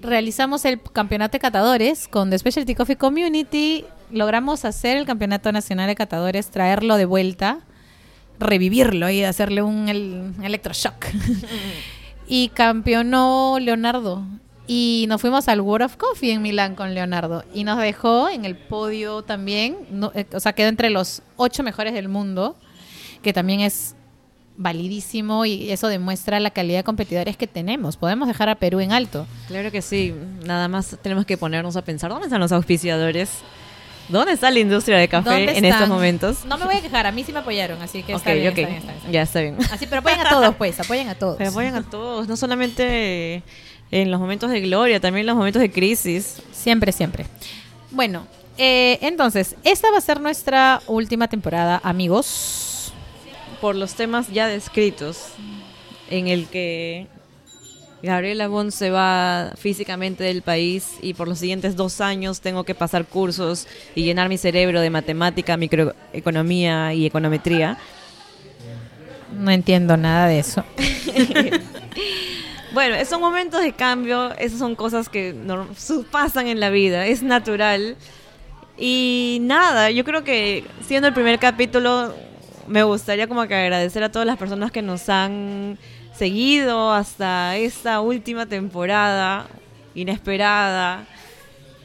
realizamos 0.00 0.64
el 0.64 0.80
campeonato 0.80 1.32
de 1.32 1.40
catadores 1.40 2.06
con 2.06 2.30
The 2.30 2.38
Specialty 2.38 2.76
Coffee 2.76 2.94
Community. 2.96 3.84
Logramos 4.10 4.64
hacer 4.64 4.96
el 4.96 5.04
campeonato 5.06 5.52
nacional 5.52 5.86
de 5.88 5.94
catadores, 5.94 6.50
traerlo 6.50 6.96
de 6.96 7.04
vuelta, 7.04 7.60
revivirlo 8.38 9.10
y 9.10 9.22
hacerle 9.24 9.62
un 9.62 9.88
el- 9.88 10.32
electroshock. 10.42 11.06
y 12.26 12.48
campeonó 12.50 13.58
Leonardo. 13.60 14.22
Y 14.66 15.06
nos 15.08 15.20
fuimos 15.22 15.48
al 15.48 15.60
World 15.62 15.86
of 15.86 15.96
Coffee 15.96 16.32
en 16.32 16.42
Milán 16.42 16.74
con 16.74 16.92
Leonardo. 16.94 17.42
Y 17.54 17.64
nos 17.64 17.78
dejó 17.78 18.28
en 18.28 18.44
el 18.44 18.56
podio 18.56 19.22
también. 19.22 19.76
no- 19.90 20.12
eh, 20.14 20.26
o 20.34 20.40
sea, 20.40 20.52
quedó 20.52 20.68
entre 20.68 20.90
los 20.90 21.22
ocho 21.36 21.62
mejores 21.62 21.94
del 21.94 22.08
mundo, 22.08 22.56
que 23.22 23.32
también 23.32 23.60
es 23.60 23.94
validísimo 24.58 25.44
y 25.46 25.70
eso 25.70 25.86
demuestra 25.88 26.40
la 26.40 26.50
calidad 26.50 26.80
de 26.80 26.84
competidores 26.84 27.36
que 27.36 27.46
tenemos. 27.46 27.96
Podemos 27.96 28.26
dejar 28.28 28.48
a 28.48 28.56
Perú 28.56 28.80
en 28.80 28.92
alto. 28.92 29.26
Claro 29.46 29.70
que 29.70 29.80
sí, 29.82 30.12
nada 30.44 30.66
más 30.68 30.98
tenemos 31.00 31.24
que 31.26 31.36
ponernos 31.38 31.76
a 31.76 31.82
pensar, 31.82 32.10
¿dónde 32.10 32.26
están 32.26 32.40
los 32.40 32.50
auspiciadores? 32.52 33.30
¿Dónde 34.08 34.32
está 34.32 34.50
la 34.50 34.58
industria 34.58 34.96
de 34.96 35.08
café 35.08 35.30
¿Dónde 35.30 35.58
en 35.58 35.64
están? 35.64 35.82
estos 35.82 35.88
momentos? 35.88 36.44
No 36.46 36.56
me 36.58 36.64
voy 36.64 36.76
a 36.76 36.80
quejar, 36.80 37.06
a 37.06 37.12
mí 37.12 37.24
sí 37.24 37.32
me 37.32 37.40
apoyaron, 37.40 37.80
así 37.82 38.02
que 38.02 38.14
está, 38.14 38.32
bien, 38.32 38.48
ok. 38.52 38.58
está 38.58 38.68
bien, 38.68 38.78
está 38.78 38.92
bien, 38.92 38.96
está 38.96 39.08
bien. 39.08 39.12
Ya 39.12 39.22
está 39.22 39.40
bien. 39.40 39.56
Así, 39.70 39.86
pero 39.86 40.00
apoyen 40.00 40.20
a 40.20 40.30
todos, 40.30 40.54
pues, 40.56 40.80
apoyen 40.80 41.08
a 41.08 41.14
todos. 41.14 41.36
Pero 41.36 41.50
apoyan 41.50 41.74
a 41.74 41.82
todos, 41.82 42.26
no 42.26 42.36
solamente 42.36 43.42
en 43.90 44.10
los 44.10 44.20
momentos 44.20 44.50
de 44.50 44.60
gloria, 44.60 45.00
también 45.00 45.22
en 45.22 45.26
los 45.26 45.36
momentos 45.36 45.60
de 45.60 45.70
crisis. 45.70 46.42
Siempre, 46.52 46.92
siempre. 46.92 47.26
Bueno, 47.90 48.26
eh, 48.56 48.98
entonces, 49.02 49.56
esta 49.64 49.90
va 49.90 49.98
a 49.98 50.00
ser 50.00 50.20
nuestra 50.20 50.82
última 50.86 51.28
temporada, 51.28 51.80
amigos. 51.84 52.92
Por 53.60 53.76
los 53.76 53.94
temas 53.94 54.28
ya 54.28 54.46
descritos, 54.46 55.28
en 56.10 56.28
el 56.28 56.46
que 56.46 57.06
Gabriela 58.02 58.46
Bon 58.48 58.70
se 58.70 58.90
va 58.90 59.52
físicamente 59.56 60.24
del 60.24 60.42
país 60.42 60.96
y 61.02 61.14
por 61.14 61.26
los 61.26 61.38
siguientes 61.38 61.74
dos 61.74 62.00
años 62.00 62.40
tengo 62.40 62.64
que 62.64 62.74
pasar 62.74 63.04
cursos 63.04 63.66
y 63.94 64.04
llenar 64.04 64.28
mi 64.28 64.38
cerebro 64.38 64.80
de 64.80 64.90
matemática, 64.90 65.56
microeconomía 65.56 66.94
y 66.94 67.06
econometría. 67.06 67.76
No 69.36 69.50
entiendo 69.50 69.96
nada 69.96 70.28
de 70.28 70.38
eso. 70.38 70.64
Bueno, 72.72 73.02
son 73.06 73.20
momentos 73.20 73.62
de 73.62 73.72
cambio, 73.72 74.32
esas 74.38 74.58
son 74.58 74.74
cosas 74.74 75.08
que 75.08 75.34
pasan 76.10 76.48
en 76.48 76.60
la 76.60 76.68
vida, 76.68 77.06
es 77.06 77.22
natural. 77.22 77.96
Y 78.76 79.38
nada, 79.40 79.90
yo 79.90 80.04
creo 80.04 80.22
que 80.22 80.64
siendo 80.86 81.08
el 81.08 81.14
primer 81.14 81.38
capítulo, 81.38 82.14
me 82.66 82.82
gustaría 82.82 83.26
como 83.26 83.46
que 83.48 83.54
agradecer 83.54 84.04
a 84.04 84.12
todas 84.12 84.26
las 84.26 84.36
personas 84.36 84.70
que 84.70 84.82
nos 84.82 85.08
han 85.08 85.78
seguido 86.18 86.92
hasta 86.92 87.56
esta 87.56 88.00
última 88.00 88.46
temporada 88.46 89.46
inesperada. 89.94 91.06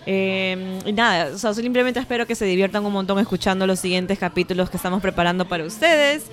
Eh, 0.06 0.80
y 0.86 0.92
nada, 0.92 1.34
o 1.34 1.38
sea, 1.38 1.54
simplemente 1.54 2.00
espero 2.00 2.26
que 2.28 2.36
se 2.36 2.46
diviertan 2.46 2.86
un 2.86 2.92
montón 2.92 3.20
escuchando 3.20 3.66
los 3.66 3.80
siguientes 3.80 4.20
capítulos 4.20 4.70
que 4.70 4.78
estamos 4.78 5.02
preparando 5.02 5.48
para 5.48 5.64
ustedes. 5.64 6.26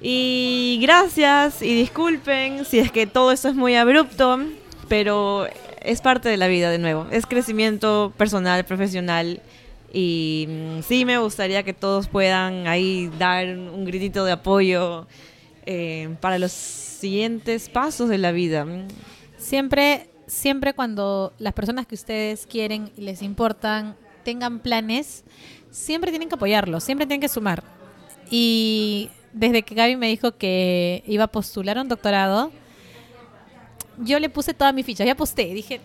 Y 0.00 0.78
gracias 0.80 1.60
y 1.62 1.74
disculpen 1.74 2.64
si 2.64 2.78
es 2.78 2.92
que 2.92 3.06
todo 3.06 3.32
esto 3.32 3.48
es 3.48 3.54
muy 3.54 3.74
abrupto, 3.74 4.38
pero 4.88 5.48
es 5.82 6.00
parte 6.00 6.28
de 6.28 6.36
la 6.36 6.46
vida 6.46 6.70
de 6.70 6.78
nuevo. 6.78 7.06
Es 7.10 7.26
crecimiento 7.26 8.12
personal, 8.16 8.64
profesional. 8.64 9.40
Y 9.92 10.46
mm, 10.48 10.82
sí 10.82 11.04
me 11.04 11.18
gustaría 11.18 11.62
que 11.62 11.72
todos 11.72 12.08
puedan 12.08 12.68
ahí 12.68 13.10
dar 13.18 13.46
un 13.46 13.84
gritito 13.84 14.24
de 14.24 14.32
apoyo 14.32 15.06
eh, 15.70 16.16
para 16.22 16.38
los 16.38 16.50
siguientes 16.50 17.68
pasos 17.68 18.08
de 18.08 18.16
la 18.16 18.32
vida. 18.32 18.66
Siempre, 19.36 20.08
siempre 20.26 20.72
cuando 20.72 21.34
las 21.38 21.52
personas 21.52 21.86
que 21.86 21.94
ustedes 21.94 22.46
quieren 22.46 22.90
y 22.96 23.02
les 23.02 23.20
importan 23.20 23.94
tengan 24.24 24.60
planes, 24.60 25.24
siempre 25.70 26.10
tienen 26.10 26.30
que 26.30 26.36
apoyarlos, 26.36 26.84
siempre 26.84 27.06
tienen 27.06 27.20
que 27.20 27.28
sumar. 27.28 27.62
Y 28.30 29.10
desde 29.34 29.62
que 29.62 29.74
Gaby 29.74 29.96
me 29.96 30.08
dijo 30.08 30.38
que 30.38 31.04
iba 31.06 31.24
a 31.24 31.26
postular 31.28 31.76
un 31.76 31.88
doctorado, 31.88 32.50
yo 33.98 34.18
le 34.20 34.30
puse 34.30 34.54
toda 34.54 34.72
mi 34.72 34.82
ficha, 34.82 35.04
ya 35.04 35.12
aposté, 35.12 35.52
dije, 35.52 35.82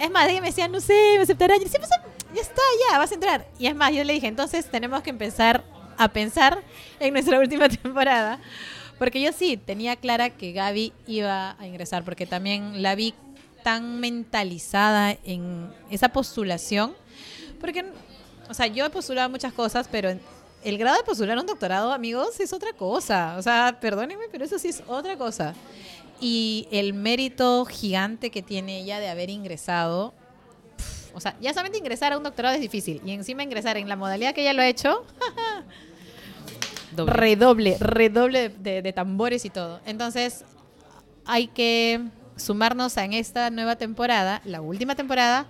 es 0.00 0.10
más, 0.10 0.26
ella 0.30 0.40
me 0.40 0.46
decía, 0.46 0.68
no 0.68 0.80
sé, 0.80 0.94
me 1.16 1.24
aceptará, 1.24 1.58
decía, 1.58 1.78
"Pues, 1.78 1.90
ya 2.34 2.40
está, 2.40 2.62
ya, 2.90 2.98
vas 2.98 3.10
a 3.10 3.14
entrar. 3.14 3.46
Y 3.58 3.66
es 3.66 3.76
más, 3.76 3.92
yo 3.92 4.02
le 4.04 4.14
dije, 4.14 4.26
entonces 4.26 4.70
tenemos 4.70 5.02
que 5.02 5.10
empezar 5.10 5.64
a 5.98 6.08
pensar 6.08 6.62
en 6.98 7.12
nuestra 7.12 7.38
última 7.40 7.68
temporada. 7.68 8.38
Porque 8.98 9.20
yo 9.20 9.32
sí 9.32 9.56
tenía 9.56 9.96
clara 9.96 10.30
que 10.30 10.52
Gaby 10.52 10.92
iba 11.06 11.56
a 11.58 11.66
ingresar, 11.66 12.04
porque 12.04 12.26
también 12.26 12.82
la 12.82 12.94
vi 12.94 13.14
tan 13.62 14.00
mentalizada 14.00 15.16
en 15.24 15.70
esa 15.90 16.08
postulación. 16.08 16.94
Porque, 17.60 17.84
o 18.48 18.54
sea, 18.54 18.66
yo 18.66 18.86
he 18.86 18.90
postulado 18.90 19.28
muchas 19.28 19.52
cosas, 19.52 19.88
pero 19.90 20.10
el 20.64 20.78
grado 20.78 20.96
de 20.96 21.04
postular 21.04 21.38
un 21.38 21.46
doctorado, 21.46 21.92
amigos, 21.92 22.40
es 22.40 22.52
otra 22.52 22.72
cosa. 22.72 23.36
O 23.38 23.42
sea, 23.42 23.78
perdónenme, 23.80 24.24
pero 24.30 24.44
eso 24.44 24.58
sí 24.58 24.68
es 24.68 24.82
otra 24.86 25.16
cosa. 25.16 25.54
Y 26.20 26.66
el 26.72 26.94
mérito 26.94 27.64
gigante 27.64 28.30
que 28.30 28.42
tiene 28.42 28.80
ella 28.80 28.98
de 28.98 29.08
haber 29.08 29.30
ingresado. 29.30 30.12
O 31.14 31.20
sea, 31.20 31.36
ya 31.40 31.52
solamente 31.52 31.78
ingresar 31.78 32.12
a 32.12 32.18
un 32.18 32.24
doctorado 32.24 32.54
es 32.54 32.60
difícil. 32.60 33.00
Y 33.04 33.12
encima 33.12 33.42
ingresar 33.42 33.76
en 33.76 33.88
la 33.88 33.96
modalidad 33.96 34.34
que 34.34 34.42
ella 34.42 34.52
lo 34.52 34.62
ha 34.62 34.68
hecho, 34.68 35.04
Doble. 36.92 37.12
redoble, 37.12 37.76
redoble 37.80 38.48
de, 38.48 38.92
tambores 38.92 39.44
y 39.44 39.50
todo. 39.50 39.80
Entonces, 39.86 40.44
hay 41.26 41.48
que 41.48 42.00
sumarnos 42.36 42.96
en 42.96 43.12
esta 43.12 43.50
nueva 43.50 43.76
temporada, 43.76 44.40
la 44.44 44.60
última 44.60 44.94
temporada, 44.94 45.46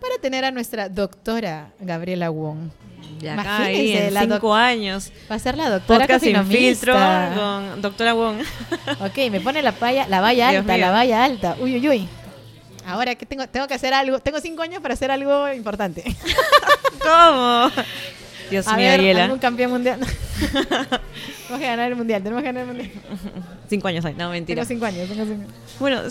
para 0.00 0.16
tener 0.20 0.44
a 0.44 0.50
nuestra 0.50 0.88
doctora 0.88 1.70
Gabriela 1.80 2.30
Wong. 2.30 2.70
Y 3.20 3.26
acá 3.28 3.58
ahí, 3.64 3.74
Imagínense, 3.74 4.08
en 4.08 4.14
la 4.14 4.20
doc- 4.26 4.32
cinco 4.32 4.54
años. 4.54 5.12
Va 5.30 5.36
a 5.36 5.38
ser 5.38 5.56
la 5.56 5.70
doctora 5.70 6.06
Podcast 6.06 6.24
sin 6.24 6.46
filtro 6.46 6.94
con 6.94 7.80
doctora 7.82 8.14
Wong. 8.14 8.38
Ok, 9.00 9.30
me 9.30 9.40
pone 9.40 9.62
la, 9.62 9.70
valla, 9.72 10.08
la 10.08 10.20
valla 10.20 10.50
Dios 10.50 10.60
alta, 10.62 10.72
mío. 10.74 10.86
la 10.86 10.90
valla 10.90 11.24
alta. 11.24 11.56
Uy, 11.60 11.76
uy, 11.76 11.88
uy. 11.88 12.08
Ahora 12.84 13.14
que 13.14 13.24
tengo, 13.26 13.46
tengo 13.46 13.68
que 13.68 13.74
hacer 13.74 13.94
algo, 13.94 14.18
tengo 14.18 14.40
cinco 14.40 14.62
años 14.62 14.80
para 14.82 14.94
hacer 14.94 15.10
algo 15.12 15.52
importante. 15.52 16.02
¿Cómo? 17.02 17.70
Dios 18.52 18.68
a 18.68 18.76
mío, 18.76 18.86
ver, 18.86 19.00
Ariela. 19.00 19.24
algún 19.24 19.38
campeón 19.38 19.72
mundial. 19.72 19.98
tenemos 20.40 21.58
que 21.58 21.66
ganar 21.66 21.90
el 21.90 21.96
mundial, 21.96 22.22
tenemos 22.22 22.42
que 22.42 22.46
ganar 22.46 22.62
el 22.62 22.68
mundial. 22.68 22.90
Cinco 23.68 23.88
años 23.88 24.04
hay, 24.04 24.14
no, 24.14 24.30
mentira. 24.30 24.64
Tengo 24.66 24.68
cinco 24.68 24.84
años, 24.86 25.08
tengo 25.08 25.24
cinco 25.24 25.42
años. 25.42 25.52
Bueno, 25.80 26.02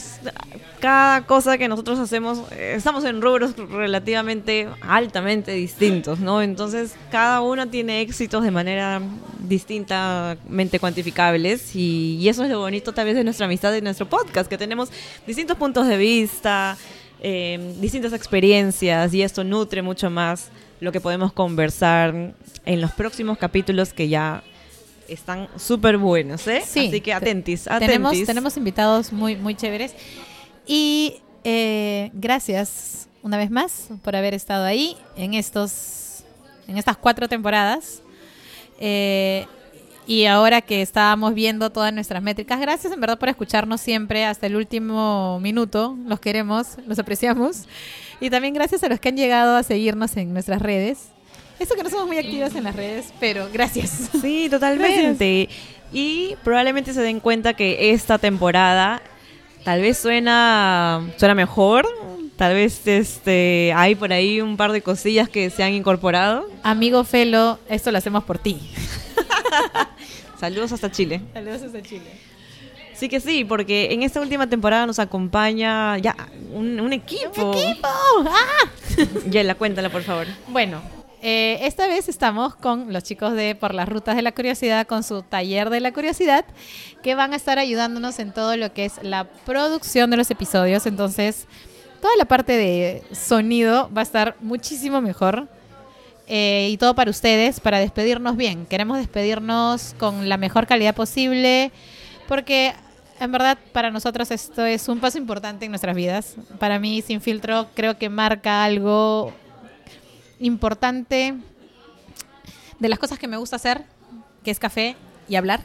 cada 0.80 1.26
cosa 1.28 1.58
que 1.60 1.68
nosotros 1.68 2.00
hacemos, 2.00 2.52
eh, 2.52 2.74
estamos 2.76 3.06
en 3.06 3.22
rubros 3.22 3.56
relativamente 3.56 4.68
altamente 4.82 5.52
distintos, 5.52 6.20
¿no? 6.20 6.42
Entonces, 6.42 6.96
cada 7.12 7.42
uno 7.42 7.68
tiene 7.68 8.02
éxitos 8.02 8.44
de 8.44 8.50
manera 8.50 9.00
distintamente 9.48 10.80
cuantificables 10.80 11.76
y, 11.76 12.18
y 12.20 12.30
eso 12.30 12.44
es 12.44 12.50
lo 12.50 12.60
bonito 12.60 12.94
tal 12.94 13.06
vez 13.06 13.16
de 13.16 13.24
nuestra 13.24 13.46
amistad 13.46 13.72
y 13.72 13.76
de 13.76 13.82
nuestro 13.82 14.10
podcast, 14.10 14.50
que 14.50 14.58
tenemos 14.58 14.90
distintos 15.28 15.56
puntos 15.58 15.88
de 15.88 15.98
vista, 15.98 16.78
eh, 17.22 17.76
distintas 17.80 18.14
experiencias 18.14 19.14
y 19.14 19.22
esto 19.22 19.44
nutre 19.44 19.84
mucho 19.84 20.10
más 20.10 20.50
lo 20.82 20.92
que 20.92 21.00
podemos 21.00 21.32
conversar 21.32 22.34
en 22.66 22.82
los 22.82 22.92
próximos 22.92 23.38
capítulos 23.38 23.94
que 23.94 24.10
ya 24.10 24.44
están 25.08 25.48
súper 25.58 25.98
buenos, 25.98 26.46
¿eh? 26.48 26.62
Sí, 26.66 26.88
Así 26.88 26.92
que 27.02 27.12
te- 27.12 27.14
atentis, 27.14 27.64
Tenemos, 27.80 28.10
atentis. 28.10 28.28
tenemos 28.28 28.58
invitados 28.58 29.14
muy, 29.14 29.36
muy 29.38 29.56
chéveres. 29.56 29.94
Y 30.68 31.16
eh, 31.44 32.12
gracias 32.14 33.08
una 33.24 33.38
vez 33.38 33.52
más 33.52 33.90
por 34.04 34.16
haber 34.16 34.34
estado 34.34 34.66
ahí 34.66 34.98
en 35.16 35.34
estos 35.36 36.24
en 36.68 36.78
estas 36.78 36.98
cuatro 36.98 37.28
temporadas. 37.30 38.02
Eh, 38.80 39.46
y 40.08 40.26
ahora 40.26 40.62
que 40.62 40.82
estábamos 40.82 41.34
viendo 41.36 41.70
todas 41.70 41.94
nuestras 41.94 42.24
métricas, 42.24 42.60
gracias 42.60 42.92
en 42.92 43.00
verdad 43.00 43.20
por 43.20 43.30
escucharnos 43.30 43.82
siempre 43.82 44.26
hasta 44.26 44.48
el 44.48 44.56
último 44.56 45.40
minuto. 45.42 45.96
Los 46.08 46.20
queremos, 46.20 46.78
los 46.88 46.98
apreciamos. 46.98 47.66
Y 48.22 48.30
también 48.30 48.54
gracias 48.54 48.84
a 48.84 48.88
los 48.88 49.00
que 49.00 49.10
han 49.10 49.18
llegado 49.18 49.58
a 49.58 49.64
seguirnos 49.64 50.16
en 50.16 50.32
nuestras 50.32 50.62
redes. 50.62 51.10
Eso 51.60 51.76
que 51.76 51.84
no 51.84 51.90
somos 51.90 52.08
muy 52.08 52.18
activas 52.18 52.56
en 52.56 52.64
las 52.64 52.76
redes, 52.76 53.12
pero 53.20 53.50
gracias. 53.52 54.10
Sí, 54.22 54.48
totalmente. 54.50 55.50
Y 55.92 56.36
probablemente 56.44 56.94
se 56.94 57.02
den 57.02 57.20
cuenta 57.20 57.54
que 57.54 57.92
esta 57.92 58.20
temporada 58.20 59.02
tal 59.64 59.82
vez 59.82 59.98
suena, 59.98 61.02
suena 61.18 61.36
mejor. 61.36 61.88
Tal 62.38 62.54
vez 62.54 62.88
este 62.88 63.74
hay 63.76 63.96
por 63.96 64.14
ahí 64.14 64.40
un 64.40 64.56
par 64.56 64.72
de 64.72 64.82
cosillas 64.82 65.28
que 65.28 65.50
se 65.50 65.64
han 65.64 65.74
incorporado. 65.74 66.48
Amigo 66.64 67.04
Felo, 67.04 67.60
esto 67.70 67.92
lo 67.92 67.98
hacemos 67.98 68.24
por 68.24 68.38
ti. 68.38 68.60
Saludos 70.40 70.72
hasta 70.72 70.92
Chile. 70.92 71.22
Saludos 71.34 71.62
desde 71.62 71.82
Chile. 71.84 72.31
Sí 73.02 73.10
que 73.10 73.20
sí, 73.20 73.44
porque 73.44 73.94
en 73.94 74.04
esta 74.04 74.22
última 74.22 74.48
temporada 74.48 74.86
nos 74.86 75.00
acompaña 75.00 75.98
ya 75.98 76.16
un, 76.54 76.80
un 76.80 76.94
equipo. 76.94 77.52
¡Equipo! 77.52 77.88
¡Ah! 78.28 78.70
Yela, 79.32 79.56
cuéntala 79.56 79.90
por 79.90 80.04
favor. 80.04 80.28
Bueno, 80.50 80.84
eh, 81.24 81.58
esta 81.62 81.88
vez 81.88 82.08
estamos 82.10 82.54
con 82.56 82.94
los 82.94 83.02
chicos 83.04 83.34
de 83.34 83.56
Por 83.56 83.74
las 83.74 83.90
Rutas 83.90 84.16
de 84.16 84.22
la 84.22 84.34
Curiosidad, 84.34 84.86
con 84.86 85.02
su 85.02 85.24
taller 85.24 85.72
de 85.72 85.80
la 85.80 85.92
curiosidad, 85.94 86.46
que 87.02 87.16
van 87.16 87.34
a 87.34 87.38
estar 87.38 87.58
ayudándonos 87.58 88.20
en 88.20 88.34
todo 88.34 88.56
lo 88.56 88.72
que 88.72 88.86
es 88.86 89.00
la 89.02 89.24
producción 89.48 90.12
de 90.12 90.18
los 90.18 90.30
episodios. 90.30 90.86
Entonces, 90.86 91.48
toda 92.02 92.16
la 92.18 92.26
parte 92.26 92.56
de 92.56 93.02
sonido 93.14 93.90
va 93.98 94.02
a 94.02 94.04
estar 94.04 94.36
muchísimo 94.42 95.02
mejor. 95.02 95.48
Eh, 96.28 96.70
y 96.72 96.78
todo 96.78 96.94
para 96.94 97.10
ustedes, 97.10 97.62
para 97.62 97.80
despedirnos 97.80 98.38
bien. 98.38 98.68
Queremos 98.68 99.00
despedirnos 99.00 99.96
con 99.98 100.30
la 100.30 100.38
mejor 100.38 100.68
calidad 100.68 100.94
posible, 100.94 101.72
porque 102.28 102.76
en 103.22 103.32
verdad 103.32 103.58
para 103.72 103.92
nosotros 103.92 104.32
esto 104.32 104.66
es 104.66 104.88
un 104.88 105.00
paso 105.00 105.20
importante 105.20 105.66
en 105.66 105.72
nuestras 105.72 105.96
vidas. 105.96 106.36
Para 106.58 106.80
mí, 106.80 107.04
Sin 107.04 107.22
Filtro, 107.22 107.68
creo 107.76 107.98
que 107.98 108.10
marca 108.10 108.64
algo 108.64 109.32
importante 110.40 111.36
de 112.80 112.90
las 112.90 112.98
cosas 112.98 113.20
que 113.20 113.28
me 113.28 113.38
gusta 113.38 113.58
hacer, 113.58 113.84
que 114.44 114.50
es 114.50 114.58
café 114.58 114.96
y 115.30 115.36
hablar. 115.36 115.64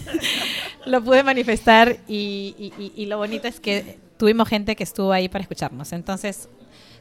lo 0.84 1.02
pude 1.02 1.22
manifestar 1.22 1.96
y, 2.06 3.06
lo 3.08 3.16
bonito 3.16 3.48
es 3.48 3.58
que 3.58 3.98
tuvimos 4.18 4.46
gente 4.46 4.76
que 4.76 4.84
estuvo 4.84 5.12
ahí 5.12 5.30
para 5.30 5.42
escucharnos. 5.42 5.94
Entonces, 5.94 6.46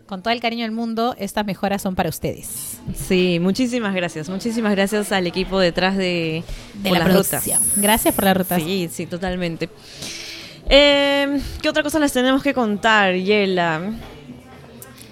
con 0.05 0.21
todo 0.21 0.33
el 0.33 0.39
cariño 0.39 0.63
del 0.63 0.71
mundo, 0.71 1.15
estas 1.17 1.45
mejoras 1.45 1.81
son 1.81 1.95
para 1.95 2.09
ustedes. 2.09 2.79
Sí, 2.95 3.39
muchísimas 3.41 3.95
gracias. 3.95 4.29
Muchísimas 4.29 4.71
gracias 4.71 5.11
al 5.11 5.25
equipo 5.27 5.59
detrás 5.59 5.97
de, 5.97 6.43
la 6.83 7.03
producción. 7.03 7.59
Gracias 7.77 8.13
por 8.13 8.25
la 8.25 8.33
ruta. 8.33 8.57
Sí, 8.57 8.89
sí, 8.91 9.07
totalmente. 9.07 9.69
Eh, 10.69 11.39
¿Qué 11.61 11.69
otra 11.69 11.83
cosa 11.83 11.99
les 11.99 12.13
tenemos 12.13 12.43
que 12.43 12.53
contar, 12.53 13.15
Yela? 13.15 13.93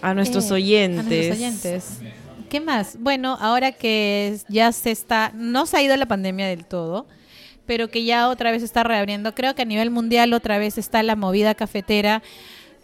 A 0.02 0.14
nuestros 0.14 0.50
Eh, 0.52 0.54
oyentes. 0.54 1.00
A 1.00 1.04
nuestros 1.04 1.38
oyentes. 1.38 2.00
¿Qué 2.50 2.60
más? 2.60 2.98
Bueno, 3.00 3.38
ahora 3.40 3.72
que 3.72 4.38
ya 4.48 4.72
se 4.72 4.92
está, 4.92 5.32
no 5.34 5.66
se 5.66 5.78
ha 5.78 5.82
ido 5.82 5.98
la 5.98 6.06
pandemia 6.06 6.46
del 6.48 6.66
todo, 6.66 7.08
pero 7.66 7.90
que 7.90 8.04
ya 8.04 8.30
otra 8.30 8.52
vez 8.52 8.62
está 8.62 8.84
reabriendo. 8.84 9.34
Creo 9.34 9.56
que 9.56 9.64
a 9.64 9.66
nivel 9.66 9.90
mundial 9.90 10.34
otra 10.34 10.60
vez 10.60 10.78
está 10.78 11.02
la 11.02 11.16
movida 11.16 11.56
cafetera. 11.56 12.22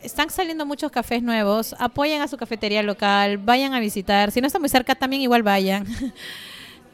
Están 0.01 0.29
saliendo 0.29 0.65
muchos 0.65 0.91
cafés 0.91 1.21
nuevos. 1.21 1.75
Apoyen 1.77 2.21
a 2.21 2.27
su 2.27 2.37
cafetería 2.37 2.81
local, 2.83 3.37
vayan 3.37 3.73
a 3.73 3.79
visitar. 3.79 4.31
Si 4.31 4.39
no 4.39 4.47
está 4.47 4.59
muy 4.59 4.69
cerca, 4.69 4.95
también 4.95 5.21
igual 5.21 5.43
vayan. 5.43 5.85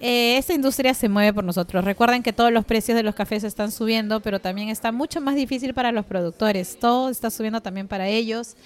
Eh, 0.01 0.37
esta 0.37 0.53
industria 0.53 0.93
se 0.93 1.07
mueve 1.07 1.33
por 1.33 1.45
nosotros. 1.45 1.83
Recuerden 1.85 2.21
que 2.21 2.33
todos 2.33 2.51
los 2.51 2.65
precios 2.65 2.97
de 2.97 3.01
los 3.01 3.15
cafés 3.15 3.45
están 3.45 3.71
subiendo, 3.71 4.19
pero 4.19 4.39
también 4.41 4.67
está 4.67 4.91
mucho 4.91 5.21
más 5.21 5.35
difícil 5.35 5.73
para 5.73 5.93
los 5.93 6.05
productores. 6.05 6.77
Todo 6.77 7.09
está 7.09 7.29
subiendo 7.29 7.61
también 7.61 7.87
para 7.87 8.07
ellos. 8.09 8.57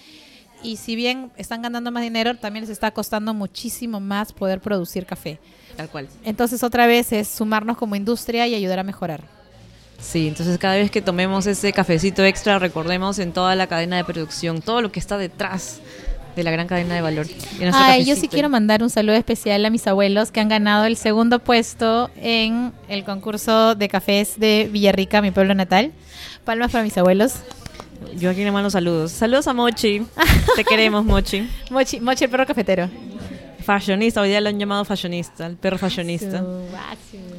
Y 0.63 0.77
si 0.77 0.95
bien 0.95 1.31
están 1.37 1.61
ganando 1.61 1.91
más 1.91 2.01
dinero, 2.01 2.35
también 2.35 2.63
les 2.63 2.71
está 2.71 2.91
costando 2.91 3.35
muchísimo 3.35 3.99
más 3.99 4.33
poder 4.33 4.59
producir 4.59 5.05
café. 5.05 5.39
Tal 5.77 5.87
cual. 5.89 6.09
Entonces 6.25 6.63
otra 6.63 6.87
vez 6.87 7.13
es 7.13 7.27
sumarnos 7.27 7.77
como 7.77 7.95
industria 7.95 8.47
y 8.47 8.55
ayudar 8.55 8.79
a 8.79 8.83
mejorar. 8.83 9.38
Sí, 10.01 10.27
entonces 10.27 10.57
cada 10.57 10.75
vez 10.75 10.91
que 10.91 11.01
tomemos 11.01 11.45
ese 11.45 11.73
cafecito 11.73 12.23
extra, 12.23 12.57
recordemos 12.57 13.19
en 13.19 13.31
toda 13.31 13.55
la 13.55 13.67
cadena 13.67 13.97
de 13.97 14.03
producción, 14.03 14.61
todo 14.61 14.81
lo 14.81 14.91
que 14.91 14.99
está 14.99 15.17
detrás 15.17 15.81
de 16.35 16.43
la 16.43 16.51
gran 16.51 16.67
cadena 16.67 16.95
de 16.95 17.01
valor. 17.01 17.27
Ay, 17.73 18.05
yo 18.05 18.15
sí 18.15 18.27
quiero 18.27 18.49
mandar 18.49 18.81
un 18.81 18.89
saludo 18.89 19.15
especial 19.15 19.65
a 19.65 19.69
mis 19.69 19.85
abuelos 19.87 20.31
que 20.31 20.39
han 20.39 20.47
ganado 20.47 20.85
el 20.85 20.95
segundo 20.95 21.39
puesto 21.39 22.09
en 22.15 22.71
el 22.87 23.03
concurso 23.03 23.75
de 23.75 23.89
cafés 23.89 24.39
de 24.39 24.69
Villarrica, 24.71 25.21
mi 25.21 25.31
pueblo 25.31 25.53
natal. 25.53 25.91
Palmas 26.45 26.71
para 26.71 26.83
mis 26.83 26.97
abuelos. 26.97 27.35
Yo 28.17 28.29
aquí 28.29 28.43
le 28.43 28.51
mando 28.51 28.69
saludos. 28.69 29.11
Saludos 29.11 29.47
a 29.47 29.53
Mochi. 29.53 30.03
Te 30.55 30.63
queremos, 30.63 31.03
Mochi. 31.03 31.49
Mochi, 31.69 31.99
Mochi 31.99 32.23
el 32.23 32.29
perro 32.29 32.45
cafetero. 32.45 32.89
Fashionista, 33.69 34.21
hoy 34.21 34.29
día 34.29 34.41
lo 34.41 34.49
han 34.49 34.57
llamado 34.57 34.83
fashionista, 34.83 35.45
el 35.45 35.55
perro 35.55 35.77
fashionista. 35.77 36.43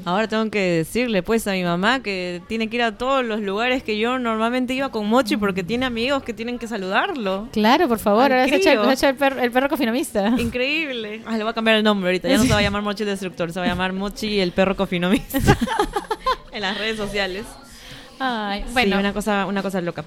Ahora 0.04 0.28
tengo 0.28 0.48
que 0.48 0.60
decirle 0.60 1.24
pues 1.24 1.44
a 1.48 1.50
mi 1.54 1.64
mamá 1.64 2.04
que 2.04 2.40
tiene 2.46 2.70
que 2.70 2.76
ir 2.76 2.82
a 2.82 2.96
todos 2.96 3.24
los 3.24 3.40
lugares 3.40 3.82
que 3.82 3.98
yo 3.98 4.16
normalmente 4.20 4.72
iba 4.72 4.90
con 4.92 5.08
Mochi 5.08 5.36
porque 5.36 5.64
tiene 5.64 5.86
amigos 5.86 6.22
que 6.22 6.32
tienen 6.32 6.60
que 6.60 6.68
saludarlo. 6.68 7.48
Claro, 7.50 7.88
por 7.88 7.98
favor, 7.98 8.26
Al 8.26 8.32
ahora 8.32 8.44
se 8.46 8.54
ha 8.54 8.58
hecho, 8.58 8.70
crío. 8.70 8.84
se 8.84 8.90
ha 8.90 8.92
hecho 8.92 9.08
el, 9.08 9.16
perro, 9.16 9.40
el 9.40 9.50
perro 9.50 9.68
cofinomista. 9.68 10.28
Increíble. 10.38 11.20
Ah, 11.26 11.36
le 11.36 11.42
voy 11.42 11.50
a 11.50 11.52
cambiar 11.52 11.78
el 11.78 11.82
nombre 11.82 12.10
ahorita. 12.10 12.28
Ya 12.28 12.36
no 12.36 12.44
se 12.44 12.50
va 12.52 12.58
a 12.58 12.62
llamar 12.70 12.82
Mochi 12.82 13.02
el 13.02 13.08
Destructor, 13.08 13.52
se 13.52 13.58
va 13.58 13.66
a 13.66 13.68
llamar 13.68 13.92
Mochi 13.92 14.38
el 14.38 14.52
perro 14.52 14.76
cofinomista. 14.76 15.36
en 16.52 16.60
las 16.60 16.78
redes 16.78 16.96
sociales. 16.96 17.44
Ay, 18.20 18.60
Bueno, 18.72 18.72
bueno, 18.72 18.98
una 19.00 19.12
cosa, 19.12 19.46
una 19.46 19.62
cosa 19.62 19.80
loca. 19.80 20.04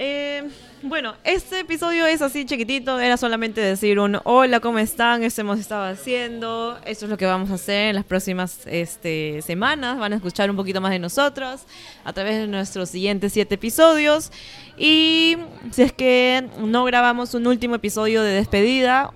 Eh, 0.00 0.48
bueno, 0.82 1.14
este 1.24 1.58
episodio 1.58 2.06
es 2.06 2.22
así 2.22 2.44
chiquitito, 2.44 3.00
era 3.00 3.16
solamente 3.16 3.60
decir 3.60 3.98
un 3.98 4.16
hola, 4.22 4.60
¿cómo 4.60 4.78
están? 4.78 5.24
Esto 5.24 5.40
hemos 5.40 5.58
estado 5.58 5.86
haciendo, 5.86 6.78
esto 6.86 7.06
es 7.06 7.10
lo 7.10 7.16
que 7.16 7.26
vamos 7.26 7.50
a 7.50 7.54
hacer 7.54 7.88
en 7.88 7.96
las 7.96 8.04
próximas 8.04 8.60
este, 8.66 9.42
semanas, 9.42 9.98
van 9.98 10.12
a 10.12 10.16
escuchar 10.16 10.50
un 10.50 10.56
poquito 10.56 10.80
más 10.80 10.92
de 10.92 11.00
nosotros 11.00 11.62
a 12.04 12.12
través 12.12 12.36
de 12.36 12.46
nuestros 12.46 12.90
siguientes 12.90 13.32
siete 13.32 13.56
episodios 13.56 14.30
y 14.76 15.36
si 15.72 15.82
es 15.82 15.92
que 15.92 16.48
no 16.60 16.84
grabamos 16.84 17.34
un 17.34 17.48
último 17.48 17.74
episodio 17.74 18.22
de 18.22 18.30
despedida, 18.30 19.10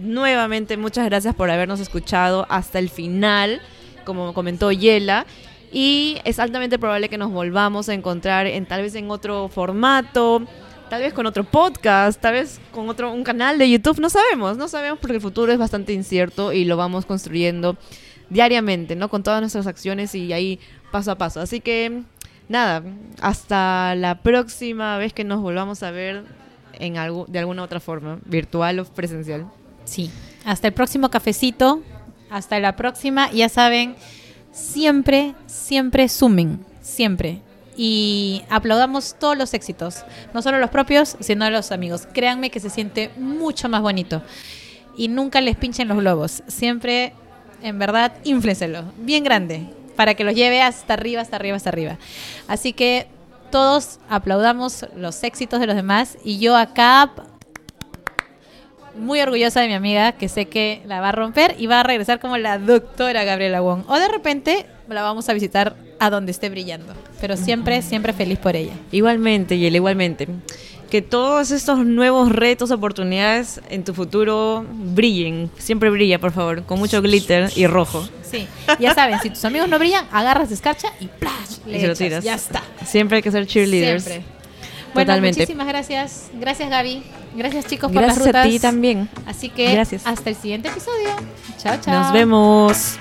nuevamente 0.00 0.76
muchas 0.76 1.04
gracias 1.06 1.34
por 1.34 1.50
habernos 1.50 1.80
escuchado 1.80 2.46
hasta 2.48 2.78
el 2.78 2.90
final, 2.90 3.60
como 4.04 4.32
comentó 4.34 4.70
Yela. 4.70 5.26
Y 5.72 6.18
es 6.24 6.38
altamente 6.38 6.78
probable 6.78 7.08
que 7.08 7.18
nos 7.18 7.30
volvamos 7.30 7.88
a 7.88 7.94
encontrar 7.94 8.46
en 8.46 8.66
tal 8.66 8.82
vez 8.82 8.94
en 8.94 9.10
otro 9.10 9.48
formato, 9.48 10.42
tal 10.88 11.02
vez 11.02 11.12
con 11.12 11.26
otro 11.26 11.44
podcast, 11.44 12.20
tal 12.20 12.34
vez 12.34 12.60
con 12.72 12.88
otro 12.88 13.12
un 13.12 13.24
canal 13.24 13.58
de 13.58 13.70
YouTube, 13.70 14.00
no 14.00 14.08
sabemos, 14.08 14.56
no 14.56 14.68
sabemos 14.68 14.98
porque 14.98 15.16
el 15.16 15.20
futuro 15.20 15.52
es 15.52 15.58
bastante 15.58 15.92
incierto 15.92 16.52
y 16.52 16.64
lo 16.64 16.76
vamos 16.76 17.04
construyendo 17.04 17.76
diariamente, 18.30 18.96
¿no? 18.96 19.08
Con 19.08 19.22
todas 19.22 19.40
nuestras 19.40 19.66
acciones 19.66 20.14
y 20.14 20.32
ahí 20.32 20.58
paso 20.90 21.10
a 21.10 21.18
paso. 21.18 21.40
Así 21.40 21.60
que 21.60 22.02
nada, 22.48 22.82
hasta 23.20 23.94
la 23.94 24.22
próxima 24.22 24.96
vez 24.96 25.12
que 25.12 25.24
nos 25.24 25.42
volvamos 25.42 25.82
a 25.82 25.90
ver 25.90 26.24
en 26.74 26.96
algo 26.96 27.26
de 27.28 27.40
alguna 27.40 27.62
otra 27.62 27.80
forma, 27.80 28.20
virtual 28.24 28.78
o 28.80 28.84
presencial. 28.84 29.46
sí. 29.84 30.10
Hasta 30.44 30.68
el 30.68 30.72
próximo 30.72 31.10
cafecito. 31.10 31.82
Hasta 32.30 32.58
la 32.58 32.74
próxima. 32.74 33.30
Ya 33.32 33.50
saben, 33.50 33.96
siempre, 34.52 35.34
siempre 35.46 36.08
sumen. 36.08 36.64
Siempre. 36.80 37.40
Y 37.76 38.42
aplaudamos 38.50 39.14
todos 39.18 39.36
los 39.38 39.54
éxitos. 39.54 40.04
No 40.34 40.42
solo 40.42 40.58
los 40.58 40.70
propios, 40.70 41.16
sino 41.20 41.48
los 41.50 41.70
amigos. 41.70 42.08
Créanme 42.12 42.50
que 42.50 42.60
se 42.60 42.70
siente 42.70 43.10
mucho 43.16 43.68
más 43.68 43.82
bonito. 43.82 44.22
Y 44.96 45.08
nunca 45.08 45.40
les 45.40 45.56
pinchen 45.56 45.86
los 45.86 45.98
globos. 45.98 46.42
Siempre, 46.48 47.12
en 47.62 47.78
verdad, 47.78 48.12
inflenselo. 48.24 48.82
Bien 48.98 49.22
grande. 49.22 49.68
Para 49.94 50.14
que 50.14 50.24
los 50.24 50.34
lleve 50.34 50.60
hasta 50.60 50.94
arriba, 50.94 51.22
hasta 51.22 51.36
arriba, 51.36 51.56
hasta 51.56 51.70
arriba. 51.70 51.98
Así 52.48 52.72
que 52.72 53.06
todos 53.50 54.00
aplaudamos 54.08 54.86
los 54.96 55.22
éxitos 55.22 55.60
de 55.60 55.66
los 55.66 55.76
demás. 55.76 56.18
Y 56.24 56.38
yo 56.38 56.56
acá 56.56 57.12
muy 58.98 59.20
orgullosa 59.20 59.60
de 59.60 59.68
mi 59.68 59.74
amiga, 59.74 60.12
que 60.12 60.28
sé 60.28 60.46
que 60.46 60.82
la 60.86 61.00
va 61.00 61.10
a 61.10 61.12
romper 61.12 61.54
y 61.58 61.66
va 61.66 61.80
a 61.80 61.82
regresar 61.82 62.20
como 62.20 62.36
la 62.36 62.58
doctora 62.58 63.24
Gabriela 63.24 63.60
Wong. 63.60 63.84
O 63.88 63.98
de 63.98 64.08
repente 64.08 64.66
la 64.88 65.02
vamos 65.02 65.28
a 65.28 65.32
visitar 65.32 65.76
a 65.98 66.10
donde 66.10 66.32
esté 66.32 66.50
brillando. 66.50 66.94
Pero 67.20 67.36
siempre, 67.36 67.82
siempre 67.82 68.12
feliz 68.12 68.38
por 68.38 68.56
ella. 68.56 68.72
Igualmente, 68.92 69.58
Yel, 69.58 69.76
igualmente. 69.76 70.28
Que 70.90 71.02
todos 71.02 71.50
estos 71.50 71.84
nuevos 71.84 72.32
retos, 72.32 72.70
oportunidades 72.70 73.60
en 73.68 73.84
tu 73.84 73.92
futuro 73.92 74.64
brillen. 74.70 75.50
Siempre 75.58 75.90
brilla, 75.90 76.18
por 76.18 76.32
favor, 76.32 76.64
con 76.64 76.78
mucho 76.78 77.02
glitter 77.02 77.50
y 77.56 77.66
rojo. 77.66 78.08
Sí, 78.22 78.46
ya 78.78 78.94
saben, 78.94 79.18
si 79.20 79.30
tus 79.30 79.44
amigos 79.44 79.68
no 79.68 79.78
brillan, 79.78 80.06
agarras 80.12 80.50
escarcha 80.50 80.88
y 81.00 81.06
¡plash! 81.06 81.58
Le 81.66 81.78
y 81.78 81.80
se 81.80 81.86
lo 81.88 81.94
tiras. 81.94 82.24
Ya 82.24 82.34
está. 82.34 82.62
Siempre 82.86 83.16
hay 83.16 83.22
que 83.22 83.30
ser 83.30 83.46
cheerleaders. 83.46 84.04
Siempre. 84.04 84.37
Bueno, 84.94 85.06
Totalmente. 85.12 85.40
muchísimas 85.40 85.66
gracias. 85.66 86.30
Gracias, 86.34 86.70
Gaby. 86.70 87.02
Gracias, 87.34 87.66
chicos, 87.66 87.92
por 87.92 88.02
Gracias 88.02 88.18
las 88.18 88.26
rutas. 88.26 88.46
a 88.46 88.48
ti 88.48 88.58
también. 88.58 89.08
Así 89.26 89.48
que 89.50 89.72
Gracias. 89.72 90.06
hasta 90.06 90.30
el 90.30 90.36
siguiente 90.36 90.68
episodio. 90.68 91.10
Chao, 91.58 91.76
chao. 91.80 92.02
Nos 92.02 92.12
vemos. 92.12 92.98